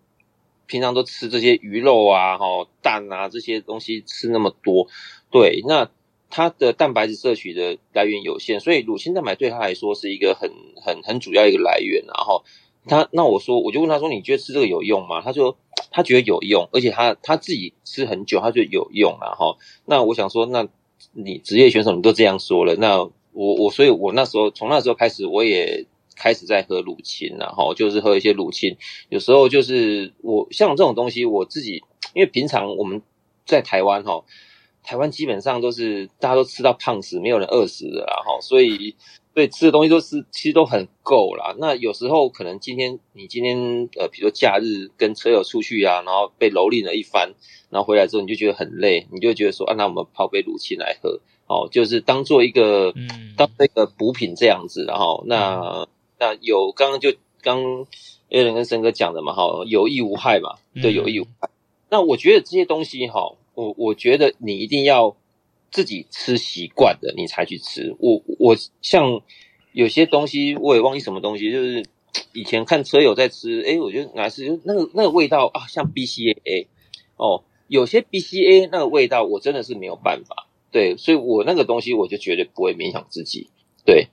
[0.65, 2.45] 平常都吃这些鱼肉啊、哈
[2.81, 4.87] 蛋啊这些东西吃那么多，
[5.31, 5.89] 对，那。
[6.29, 10.51] 它的蛋白质摄取的来源有限，所以乳清蛋白对他来说是一个很
[10.83, 12.03] 很很主要一个来源。
[12.05, 12.43] 然后
[12.85, 15.57] 他那我说，我就问他说：“你觉得吃这个有用吗？”他说
[15.89, 20.67] ：“他觉得有用，而且他他自己吃很久，他觉得有用。”然后那我想说，那
[21.13, 25.85] 你职业选手你都这样说了，那我我所以，我那时候从那时候开始，我也
[26.15, 28.75] 开始在喝乳清，然后就是喝一些乳清。
[29.09, 31.83] 有时候就是我像这种东西，我自己
[32.15, 33.01] 因为平常我们
[33.45, 34.23] 在台湾哈。
[34.83, 38.95] 台湾基本上都是大家都吃到胖死，没有人饿死的啦哈，所以
[39.33, 41.53] 对吃的东西都是其实都很够啦。
[41.59, 47.33] 那有时候可能今天你今天呃，比如说假日跟车友出去啊，然后被蹂躏了一番，
[47.69, 55.87] 然后回来之后你就觉得很累，你就觉得说啊，那我们泡杯乳清来喝，哦，就是当做一个嗯，当那个补品这样子，然后那
[56.19, 57.61] 那有刚刚就刚
[58.29, 61.49] Alan 跟森哥讲的嘛哈，有益无害嘛，对，有益无害。
[61.89, 63.35] 那我觉得这些东西哈。
[63.57, 65.17] 我我觉得你一定要
[65.71, 67.95] 自己吃习惯的，你才去吃。
[67.97, 69.19] 我我像
[69.71, 71.83] 有些东西我也忘记什么东西，就是
[72.33, 76.67] 以前看车友在吃，哎，我觉得哪是那个那个味道啊，像 BCAA
[77.15, 80.45] 哦，有些 BCAA 那个味道我真的是没有办法。
[80.71, 83.49] 对，所以我那个东西我就绝对不会勉强自己。
[83.85, 84.07] 对，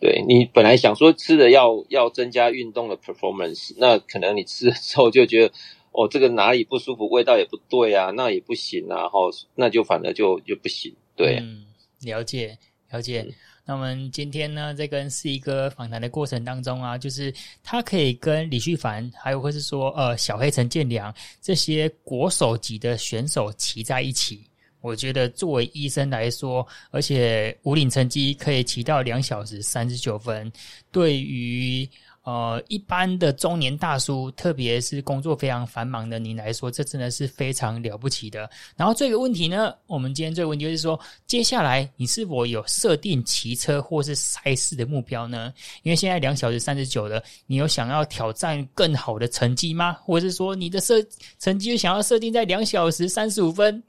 [0.00, 5.54] 对你本来想说吃的要要增加运动的 performance，那可能你吃了之后就觉得。
[5.98, 11.38] 哦，这个哪里不舒服，味道也不对啊，那也不行啊，然后那就反而就就不行，对。
[11.40, 11.64] 嗯，
[12.02, 12.58] 了解
[12.90, 13.24] 了解。
[13.26, 13.34] 嗯。
[13.64, 17.32] 那我们今天呢，在跟四一哥访谈的过程当中啊，就是
[17.64, 24.44] 他可以跟李旭凡，还有或是说呃小黑陈建良这些国手级的选手骑在一起，
[24.86, 30.50] 我觉得作为医生来说，而且武岭成绩可以骑到两小时三十九分，
[30.92, 31.88] 对于。
[32.26, 38.50] 呃，一般的中年大叔，特别是工作非常繁忙的你来说，这真的是非常了不起的。
[38.76, 45.54] 然后这个问题呢，我们今天这个问题就是说，接下来你是否有设定骑车或是赛事的目标呢？
[45.84, 49.92] 因为现在两小时三十九了，你有想要挑战更好的成绩吗？
[50.02, 51.00] 或者是说你的设
[51.38, 53.80] 成绩想要设定在两小时三十五分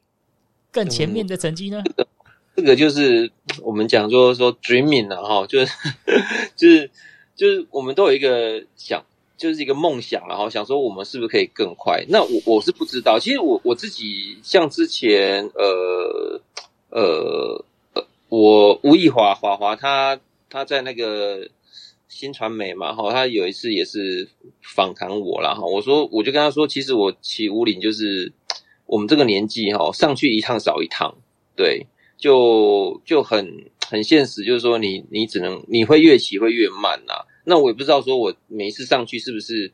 [0.71, 1.83] 更前面的成绩呢？
[2.55, 5.71] 这个就是我们讲说说 dreaming 了哈，就是
[6.55, 6.89] 就是。
[7.37, 9.05] 就是我们都有一个想，
[9.37, 12.03] 就是一个梦想，然后想说我们是不是可以更快？
[12.09, 13.19] 那我我是不知道。
[13.19, 16.41] 其实我我自己像之前呃
[16.89, 17.63] 呃，
[18.29, 21.47] 我吴亦华华华他他在那个
[22.07, 24.27] 新传媒嘛哈，他有一次也是
[24.63, 28.33] 访谈我啦哈，我说我就跟他说，其实我骑五岭就是
[28.87, 31.15] 我们这个年纪哈，上去一趟少一趟，
[31.55, 31.85] 对，
[32.17, 33.69] 就就很。
[33.89, 37.13] 很现实，就是说你你只能你会越骑会越慢呐、
[37.45, 39.71] 那我也不知道说我每一次上去是不是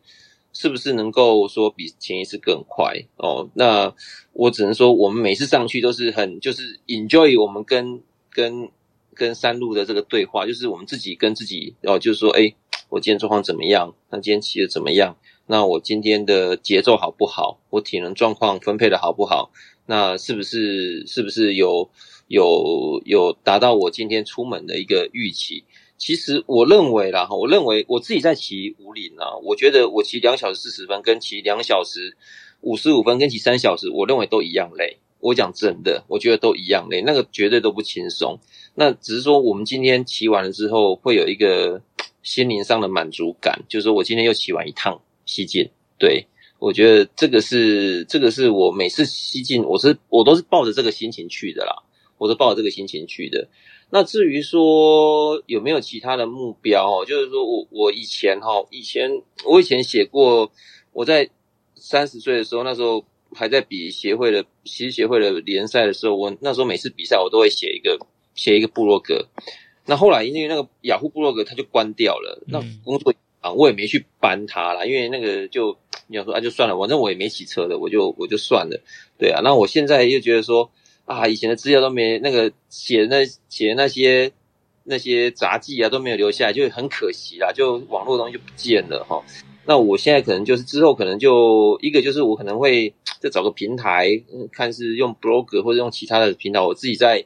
[0.53, 3.49] 是不是能够说比前一次更快哦。
[3.55, 3.91] 那
[4.33, 8.69] 我只能说我们每次上去都是很就是 enjoy 我们跟跟
[9.15, 12.53] 跟山路的这个对话，就是我们自己跟自己哦，就是说哎，
[12.89, 13.95] 我今天状况怎么样？
[14.11, 15.17] 那今天骑的怎么样？
[15.45, 17.59] 那我今天的节奏好不好？
[17.69, 19.51] 我体能状况分配的好不好？
[19.85, 21.89] 那是不是是不是有？
[22.29, 25.65] 有有达到我今天出门的一个预期。
[25.97, 32.15] 其实我认为啦，哈，我认为我自己在骑五岭啊，我觉得我骑两小时四十分跟骑两小时
[32.61, 34.97] 五十五分跟骑三小时，我认为都一样累。
[35.19, 38.39] 我讲真的，我觉得都一样累，那个绝对都不轻松。
[38.73, 41.81] 那只是说我们今天骑完了之后，会有一个
[42.23, 45.01] 心灵上的满足感，就是说我今天又骑完一趟
[45.33, 45.67] 西进。
[45.97, 46.27] 对，
[46.59, 51.73] 我觉得这个是这个是我每次西进，我是我都是抱着这个心情去的啦。
[52.19, 53.49] 我是抱着这个心情去的。
[53.89, 59.09] 那至于说有没有其他的目标哦，就是说我我以前哈，以前
[59.45, 60.51] 我以前写过，
[60.93, 61.29] 我在
[61.75, 63.03] 三十岁的时候，那时候
[63.33, 67.97] 还在比协会的骑士协会的联赛的时候，我那时候每次比赛我都会写一个
[68.35, 69.27] 写一个部落格。
[69.85, 73.13] 那后来因为那个雅虎部落格它就关掉了，那工作
[73.43, 75.77] 啊我也没去搬它了，因为那个就
[76.07, 78.81] 你要说啊就算了，反正我也没骑车的，我就我就算了。
[79.19, 80.71] 对啊，那我现在又觉得说
[81.05, 84.31] 啊，以前的资料都没那个写那写那些
[84.85, 89.21] 那些杂记啊都没有留下来，就很可惜啦，就网络东西就不见了哈。
[89.65, 94.09] 那我现在可能就是之后可能就一个就是我可能会再找个平台，
[94.51, 97.25] 看是用 blog 或者用其他的平台，我自己在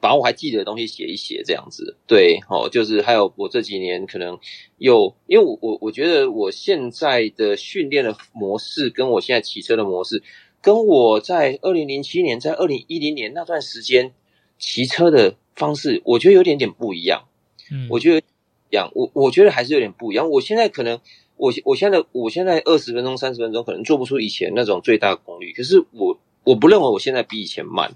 [0.00, 1.96] 把我还记得的东西写一写这样子。
[2.06, 4.38] 对，哦，就是还有我这几年可能
[4.78, 10.22] 又因为我我我觉得我现在的训练的模式跟我现在骑车的模式，
[10.60, 14.12] 跟我在二零零七年在二零一零年那段时间
[14.58, 17.24] 骑车的方式，我觉得有点点不一样。
[17.70, 20.30] 嗯，我觉得一样，我我觉得还是有点不一样。
[20.30, 20.98] 我现在可能。
[21.42, 27.94] 我我现在我现在二十分钟三十分钟可能做不出以前那种最大功率，可是我我不认为我现在比以前慢，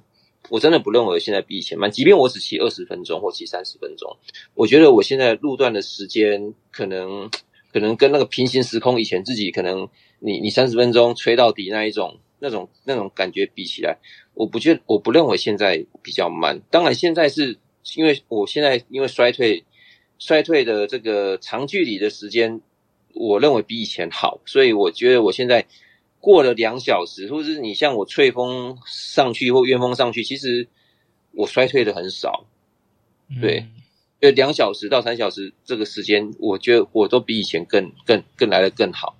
[0.48, 1.90] 我真的不认为现在比以前慢。
[1.90, 4.16] 即便我只骑二十分钟或骑三十分钟，
[4.54, 7.30] 我觉得我现在路段的时间可能
[7.72, 9.88] 可能跟那个平行时空以前自己可能
[10.20, 13.98] 你你三十分钟吹到底那一种那种那种感觉比起来，
[14.34, 16.60] 我不觉我不认为现在比较慢。
[16.70, 17.58] 当然现在是
[17.96, 19.64] 因为我现在因为衰退
[20.18, 22.60] 衰退的这个长距离的时间。
[23.16, 25.64] 我认为比以前好，所以我觉得我现在
[26.24, 30.66] 过了两小时，或者是你像我吹风上去或怨风上去，其实
[31.32, 32.46] 我衰退的很少。
[33.42, 33.66] 对，
[34.22, 39.14] 就两小时到三小时这个时间，我觉得我都比以前更更更来的更好，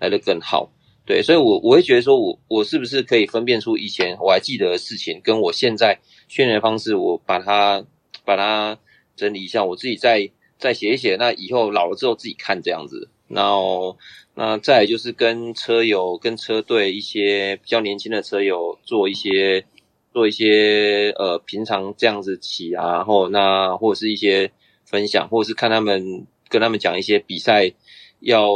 [0.00, 0.72] 来的更好。
[1.04, 7.84] 对，所以我我会觉得说我我是不是可以分辨出以前我还记得的事情，跟我现在训练的方式，我把它
[8.24, 8.78] 把它
[9.14, 13.10] 整理一下，我自己再再写一写，那以后老了之后自己看这样子。
[13.28, 13.98] 然后，
[14.38, 19.64] 那再就是跟车友、跟车队一些比较年轻的车友做一些、
[20.12, 24.52] 做一些呃，平常这样子骑啊，然后那或者是一些
[24.84, 27.72] 分享，或者是看他们跟他们讲一些比赛
[28.20, 28.46] 要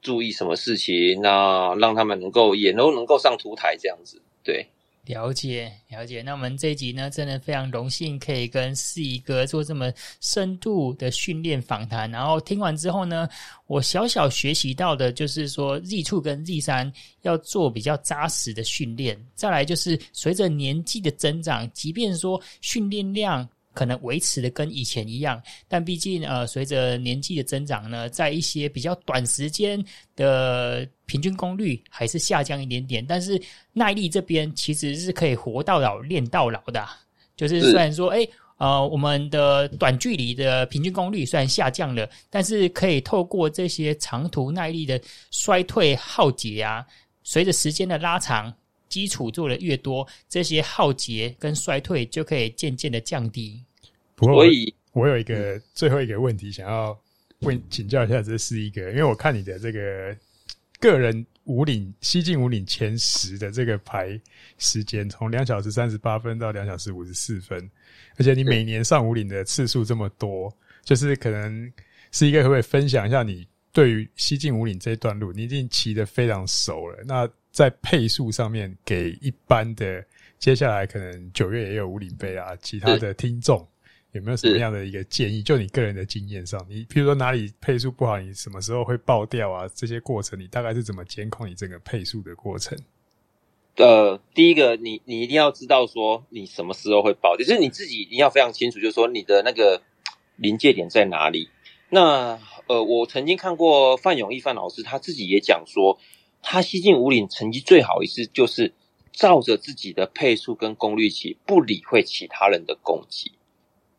[0.00, 4.68] 注意什么事情，那让他们能够也都能够上图台这样子，对。
[5.06, 12.10] 了解了解，那我们这一集呢，真的非常荣幸可以跟四一哥做这么深度的训练访谈。
[12.10, 13.28] 然后听完之后呢，
[13.66, 16.92] 我小小学习到的就是说，Z 处跟 Z3
[17.22, 19.16] 要做比较扎实的训练。
[19.34, 23.48] 再来就是随着年纪的增长，即便说训练量。
[23.76, 29.84] 可能维持的跟以前一样，但毕竟呃，随着年纪的增长呢，在一些比较短时间
[30.16, 33.38] 的平均功率还是下降一点点，但是
[33.74, 36.82] 耐力这边其实是可以活到老练到老的。
[37.36, 44.98] 就是虽然说，诶呃，我们的短距离的平均功率虽然下降了，但是可以透过这些长途耐力的
[45.30, 46.82] 衰退耗竭啊，
[47.22, 48.50] 随着时间的拉长。
[48.88, 53.62] 基础做的越多，这些耗竭跟衰退就可以渐渐的降低。
[54.14, 54.44] 不过我，
[54.92, 56.98] 我有一个最后一个问题想要
[57.40, 60.16] 问请教一下，这是一个，因为我看你的这个
[60.80, 64.18] 个人五岭西进五岭前十的这个排
[64.58, 67.70] 时间，从两小时三十八分到两小时五十四分，
[68.16, 70.50] 而且你每年上五岭的次数这么多，
[70.84, 71.72] 就是可能
[72.12, 77.28] 是一个可不可以分享一下你对于西进五岭这一段路，你已经骑得非常熟了，那。
[77.56, 80.04] 在配速上面，给一般的
[80.38, 83.66] 接下来可能九月也有五岭杯啊，其他的听众
[84.12, 85.42] 有没有什么样的一个建议？
[85.42, 89.66] 就你个人的经验上，你譬如说哪里配速不好，你什么时候会爆掉啊？
[89.74, 92.78] 这些过程你大概是怎么监控你整个配速的过程？
[93.76, 99.80] 呃，第一个，你你一定要知道说你什么时候会爆，就是你自己一定要非常清楚，就是说你的那个
[100.36, 101.48] 临界点在哪里。
[101.88, 105.98] 那呃，我曾经看过范永义范老师，他自己也讲说。
[106.48, 108.72] 他西进五岭成绩最好一次，就是
[109.12, 113.32] 照着自己的配速跟功率骑，不理会其他人的攻击。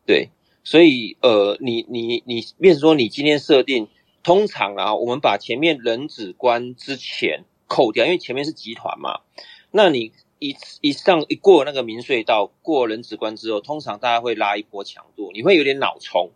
[0.06, 0.30] 对，
[0.64, 3.90] 所以呃，你你你，比如说你今天设定，
[4.24, 9.20] 通常啊，我们把前面人子关之前扣掉，因为前面是集团嘛。
[9.72, 16.32] 那你一一上一过那个明隧道，过人子关之后，通常大家会拉一波强度，你会有点脑冲，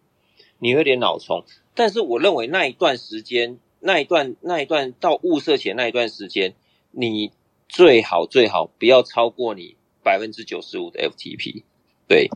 [0.60, 1.46] 你会有点脑冲。
[1.74, 3.60] 但是我认为那一段时间。
[3.82, 6.54] 那一段那一段到雾色前那一段时间，
[6.92, 7.32] 你
[7.68, 11.64] 最好最好不要超过你百分之九十五的 FTP。
[12.08, 12.30] 对，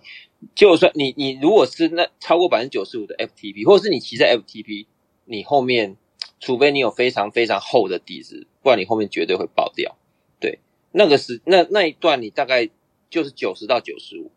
[0.56, 4.88] 就算你你如果是那超过百分之九十五的 FTP，或者是你骑在 FTP，
[5.26, 5.98] 你后面
[6.40, 9.98] 除非你有非常非常厚的底子，不然你后面绝对会爆掉。
[10.40, 10.60] 对，
[10.92, 12.70] 那个是那那一段你大概
[13.10, 14.32] 就是九十到九十五。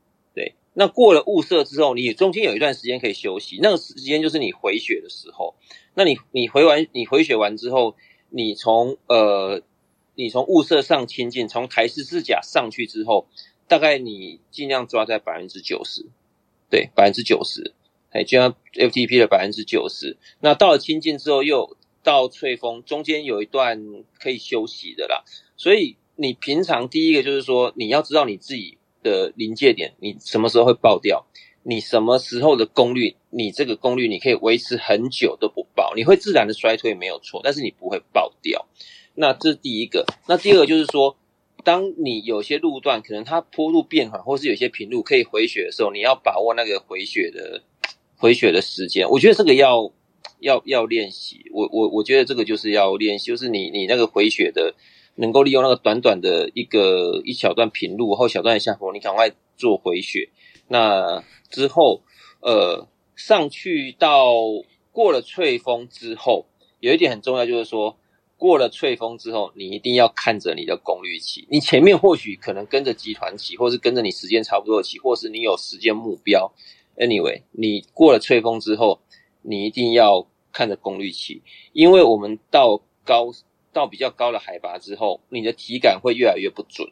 [0.80, 5.56] 那过了雾色之后，你中间有一段时间可以休息，那个时间就是你回血的时候。
[5.94, 7.96] 那你你回完你回血完之后，
[8.30, 9.60] 你从呃
[10.14, 13.26] 你从雾色上清境，从台式制甲上去之后，
[13.66, 16.06] 大概你尽量抓在百分之九十，
[16.70, 17.74] 对，百分之九十，
[18.10, 20.16] 哎，就像 FTP 的百分之九十。
[20.38, 25.24] 那到了清境之后，又到翠峰，中间有一段可以休息的啦。
[25.56, 31.26] 所以你平常第一个就是说，你要知道你自己的临界点，你什么时候会爆掉。
[31.64, 38.64] 你什么时候的功率，你这个功率你可以维持很久都不爆，你会自然的衰退没有错，但是你不会爆掉。
[39.14, 40.06] 那这是第一个。
[40.28, 41.18] 那第二个就是说，
[41.64, 47.60] 当你有些路段可能它坡度变缓，或是有些平路可以回血的时候，你要把握那个回血的
[48.16, 49.06] 回血的时间。
[49.10, 49.92] 我觉得这个要
[50.38, 51.50] 要要练习。
[51.52, 54.74] 我我我觉得这个就是要练习，就是你你那个回血的
[55.20, 60.30] 能够利用那个短短的一个一小段平路或小段下坡，你赶快做回血。
[60.68, 62.02] 那之后，
[62.40, 64.32] 呃，上去到
[64.92, 66.46] 过了翠峰之后，
[66.78, 67.96] 有一点很重要，就是说
[68.36, 71.46] 过了翠峰之后，你一定要看着你的功率期。
[71.50, 76.52] 你前面或许可能跟着集团骑，或是跟着你时间差不多的骑，或是你有时间目标。
[76.96, 79.00] Anyway，你过了翠峰之后，
[79.42, 81.42] 你一定要看着功率期，
[81.72, 83.32] 因为我们到高
[83.72, 86.90] 到比较高的海拔之后，你的体感会越来越不准，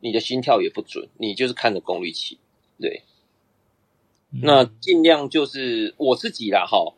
[0.00, 2.38] 你的心跳也不准，你就是看着功率器，
[2.80, 3.02] 对。
[4.42, 6.94] 那尽量就是我自己啦，哈。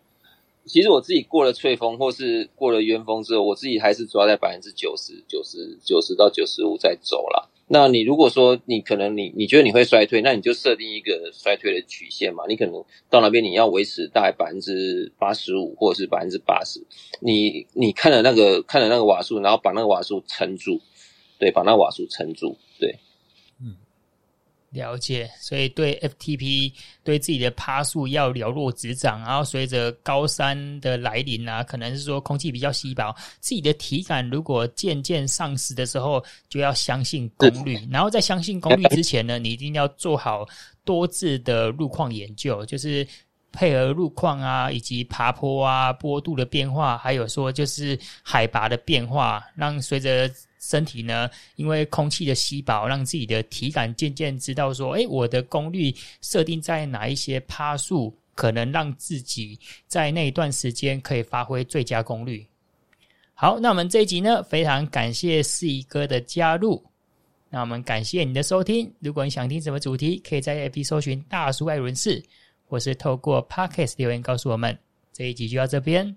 [0.64, 7.48] 其实我自己过了翠峰或是过了渊峰之后，我自己还是抓在百分之九十、九十、九十到九十五再走啦。
[7.74, 12.44] 那你如果说你可能你你觉得你会衰退，那你就设定一个衰退的曲线嘛。
[12.46, 16.84] 你可能到那边你要维持大概百分之八十五或者是百分之八十。
[17.20, 20.82] 你你看了那个看了那个瓦数，然后把那个瓦数撑住，
[21.38, 22.58] 对，把那个瓦数撑住，
[24.72, 26.72] 了解，所以对 FTP
[27.04, 37.78] 对自己的趴数要了若指掌，然后随着高山的来临啊，可能是说空气比较稀薄，自己的体感如果渐渐丧失的时候，就要相信功率。
[37.90, 40.46] 然后在相信功率之前呢，你一定要做好
[40.84, 43.06] 多次的路况研究，就是
[43.52, 50.30] 配合路况啊，以及爬坡啊、坡度的变化，还有说就是海拔的变化，让随着。
[50.64, 62.46] 身体呢，因为空气的稀薄，让自己的体感渐渐知道说，诶，我的功率设定在哪一些趴数，可能让自己在那一段时间可以发挥最佳功率。
[63.34, 66.80] 好，那我们这一集呢，非常感谢四一哥的加入。
[67.50, 68.88] 那我们感谢你的收听。
[69.00, 72.22] 如果你想听什么主题，可以在 APP 搜寻大叔爱轮式，
[72.72, 74.78] 或是透过 Podcast 留言告诉我们。
[75.12, 76.16] 这一集就到这边，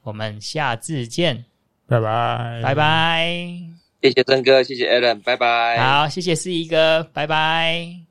[0.00, 1.44] 我们下次见。
[1.86, 3.60] 拜拜，拜拜，
[4.00, 5.76] 谢谢曾哥，谢谢 Alan，拜拜。
[5.78, 8.09] 好，谢谢四一哥，拜拜。